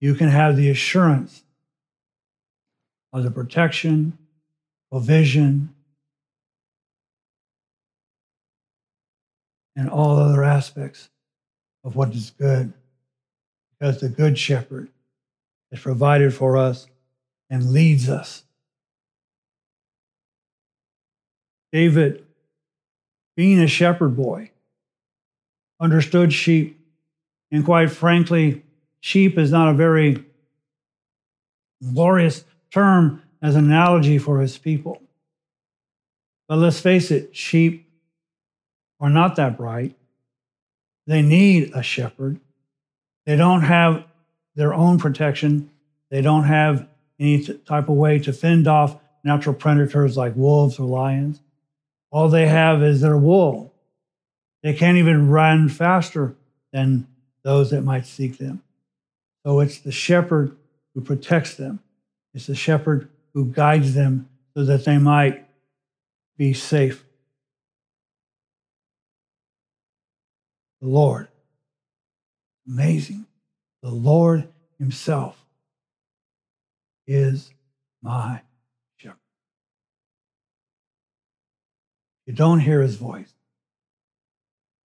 You 0.00 0.14
can 0.14 0.28
have 0.28 0.56
the 0.56 0.70
assurance 0.70 1.42
of 3.12 3.22
the 3.24 3.30
protection, 3.30 4.18
provision, 4.90 5.74
and 9.74 9.88
all 9.88 10.18
other 10.18 10.42
aspects 10.42 11.10
of 11.84 11.96
what 11.96 12.14
is 12.14 12.30
good. 12.30 12.72
Because 13.70 14.00
the 14.00 14.08
Good 14.08 14.38
Shepherd 14.38 14.88
is 15.70 15.80
provided 15.80 16.32
for 16.34 16.56
us 16.56 16.86
and 17.50 17.72
leads 17.72 18.08
us. 18.08 18.42
David, 21.72 22.24
being 23.36 23.60
a 23.60 23.66
shepherd 23.66 24.16
boy, 24.16 24.50
understood 25.80 26.32
sheep. 26.32 26.80
And 27.50 27.64
quite 27.64 27.90
frankly, 27.90 28.64
sheep 29.00 29.38
is 29.38 29.50
not 29.50 29.68
a 29.68 29.74
very 29.74 30.24
glorious 31.82 32.44
term 32.72 33.22
as 33.42 33.54
an 33.54 33.66
analogy 33.66 34.18
for 34.18 34.40
his 34.40 34.58
people. 34.58 35.00
But 36.48 36.58
let's 36.58 36.80
face 36.80 37.10
it, 37.10 37.36
sheep 37.36 37.88
are 39.00 39.10
not 39.10 39.36
that 39.36 39.56
bright. 39.56 39.94
They 41.06 41.22
need 41.22 41.72
a 41.74 41.82
shepherd. 41.82 42.40
They 43.26 43.36
don't 43.36 43.62
have 43.62 44.04
their 44.54 44.72
own 44.74 44.98
protection. 44.98 45.70
They 46.10 46.22
don't 46.22 46.44
have 46.44 46.88
any 47.18 47.42
type 47.42 47.88
of 47.88 47.96
way 47.96 48.18
to 48.20 48.32
fend 48.32 48.66
off 48.66 48.96
natural 49.24 49.54
predators 49.54 50.16
like 50.16 50.36
wolves 50.36 50.78
or 50.78 50.86
lions. 50.86 51.40
All 52.10 52.28
they 52.28 52.46
have 52.46 52.82
is 52.82 53.00
their 53.00 53.16
wool. 53.16 53.72
They 54.62 54.74
can't 54.74 54.98
even 54.98 55.28
run 55.28 55.68
faster 55.68 56.34
than 56.72 57.06
those 57.42 57.70
that 57.70 57.82
might 57.82 58.06
seek 58.06 58.38
them. 58.38 58.62
So 59.44 59.60
it's 59.60 59.78
the 59.78 59.92
shepherd 59.92 60.56
who 60.94 61.00
protects 61.00 61.54
them. 61.54 61.80
It's 62.34 62.46
the 62.46 62.56
shepherd 62.56 63.08
who 63.32 63.46
guides 63.46 63.94
them 63.94 64.28
so 64.54 64.64
that 64.64 64.84
they 64.84 64.98
might 64.98 65.46
be 66.36 66.52
safe. 66.52 67.04
The 70.80 70.88
Lord, 70.88 71.28
amazing. 72.66 73.26
The 73.82 73.90
Lord 73.90 74.48
Himself 74.78 75.42
is 77.06 77.52
my 78.02 78.40
shepherd. 78.96 79.18
You 82.26 82.32
don't 82.32 82.60
hear 82.60 82.82
His 82.82 82.96
voice. 82.96 83.35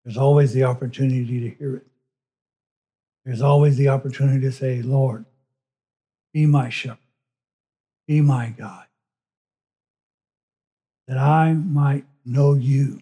There's 0.03 0.17
always 0.17 0.53
the 0.53 0.63
opportunity 0.63 1.39
to 1.41 1.49
hear 1.57 1.75
it. 1.77 1.87
There's 3.25 3.41
always 3.41 3.77
the 3.77 3.89
opportunity 3.89 4.41
to 4.41 4.51
say, 4.51 4.81
Lord, 4.81 5.25
be 6.33 6.45
my 6.45 6.69
shepherd, 6.69 6.97
be 8.07 8.21
my 8.21 8.49
God, 8.57 8.85
that 11.07 11.17
I 11.17 11.53
might 11.53 12.05
know 12.25 12.53
you 12.53 13.01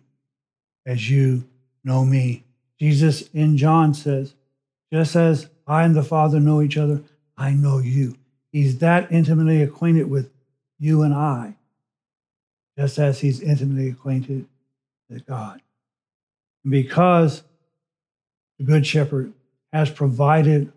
as 0.85 1.09
you 1.09 1.45
know 1.83 2.03
me. 2.03 2.43
Jesus 2.79 3.29
in 3.33 3.57
John 3.57 3.93
says, 3.93 4.33
just 4.91 5.15
as 5.15 5.49
I 5.67 5.83
and 5.83 5.95
the 5.95 6.03
Father 6.03 6.39
know 6.39 6.61
each 6.61 6.77
other, 6.77 7.01
I 7.37 7.51
know 7.51 7.77
you. 7.77 8.17
He's 8.51 8.79
that 8.79 9.11
intimately 9.11 9.61
acquainted 9.61 10.09
with 10.09 10.31
you 10.79 11.03
and 11.03 11.13
I, 11.13 11.55
just 12.77 12.97
as 12.97 13.19
he's 13.19 13.41
intimately 13.41 13.89
acquainted 13.89 14.47
with 15.09 15.25
God 15.25 15.61
because 16.67 17.43
the 18.57 18.65
Good 18.65 18.85
Shepherd 18.85 19.33
has 19.71 19.89
provided 19.89 20.71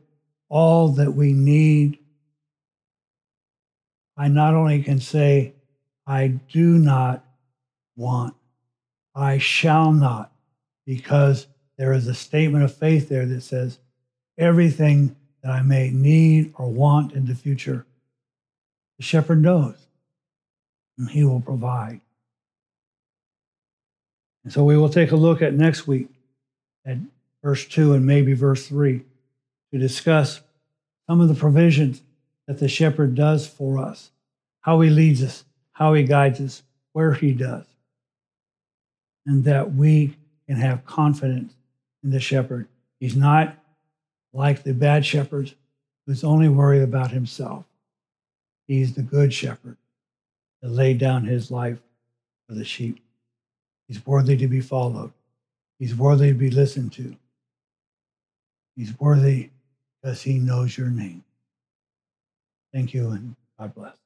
all 0.49 0.89
that 0.89 1.13
we 1.13 1.33
need, 1.33 1.99
I 4.17 4.29
not 4.29 4.55
only 4.55 4.83
can 4.83 5.01
say, 5.01 5.55
I 6.07 6.29
do 6.29 6.79
not 6.79 7.25
want, 7.97 8.35
I 9.15 9.39
shall 9.39 9.93
not, 9.93 10.33
because 10.87 11.47
there 11.79 11.93
is 11.93 12.07
a 12.07 12.15
statement 12.15 12.65
of 12.65 12.75
faith 12.75 13.09
there 13.09 13.27
that 13.27 13.41
says, 13.43 13.79
everything 14.39 15.17
that 15.43 15.51
I 15.51 15.63
may 15.63 15.91
need 15.91 16.53
or 16.57 16.71
want 16.71 17.13
in 17.13 17.27
the 17.27 17.35
future, 17.35 17.87
the 18.99 19.05
shepherd 19.05 19.43
knows, 19.43 19.87
and 20.99 21.09
he 21.11 21.25
will 21.25 21.41
provide. 21.41 22.01
And 24.45 24.53
so 24.53 24.65
we 24.65 24.77
will 24.77 24.89
take 24.89 25.13
a 25.13 25.17
look 25.17 25.43
at 25.43 25.55
next 25.55 25.87
week 25.87 26.09
at 26.85 26.99
verse 27.43 27.67
2 27.67 27.95
and 27.95 28.05
maybe 28.05 28.35
verse 28.35 28.67
3 28.67 29.03
to 29.73 29.79
discuss 29.79 30.41
some 31.07 31.21
of 31.21 31.29
the 31.29 31.35
provisions 31.35 32.03
that 32.47 32.59
the 32.59 32.69
shepherd 32.69 33.15
does 33.15 33.47
for 33.47 33.79
us, 33.79 34.11
how 34.61 34.81
he 34.81 34.91
leads 34.91 35.23
us, 35.23 35.45
how 35.73 35.95
he 35.95 36.03
guides 36.03 36.41
us, 36.41 36.63
where 36.93 37.15
he 37.15 37.33
does, 37.33 37.65
and 39.27 39.45
that 39.45 39.75
we 39.75 40.17
can 40.47 40.57
have 40.57 40.85
confidence 40.85 41.55
in 42.03 42.11
the 42.11 42.21
shepherd. 42.21 42.67
He's 43.01 43.17
not 43.17 43.57
like 44.33 44.63
the 44.63 44.75
bad 44.75 45.07
shepherds 45.07 45.55
who's 46.07 46.25
only 46.25 46.49
worried 46.49 46.83
about 46.83 47.11
himself. 47.11 47.65
He's 48.67 48.95
the 48.95 49.03
good 49.03 49.33
shepherd 49.33 49.77
that 50.61 50.71
laid 50.71 50.99
down 50.99 51.25
his 51.25 51.51
life 51.51 51.79
for 52.49 52.55
the 52.55 52.65
sheep. 52.65 53.01
He's 53.93 54.07
worthy 54.07 54.39
to 54.39 54.49
be 54.49 54.63
followed. 54.63 55.13
He's 55.79 55.95
worthy 55.95 56.29
to 56.29 56.35
be 56.35 56.49
listened 56.49 56.95
to. 56.95 57.15
He's 58.75 58.99
worthy 58.99 59.51
because 60.01 60.23
he 60.23 60.39
knows 60.39 60.79
your 60.79 60.89
name. 60.89 61.23
Thank 62.73 62.95
you 62.95 63.11
and 63.11 63.37
God 63.59 63.75
bless. 63.75 64.02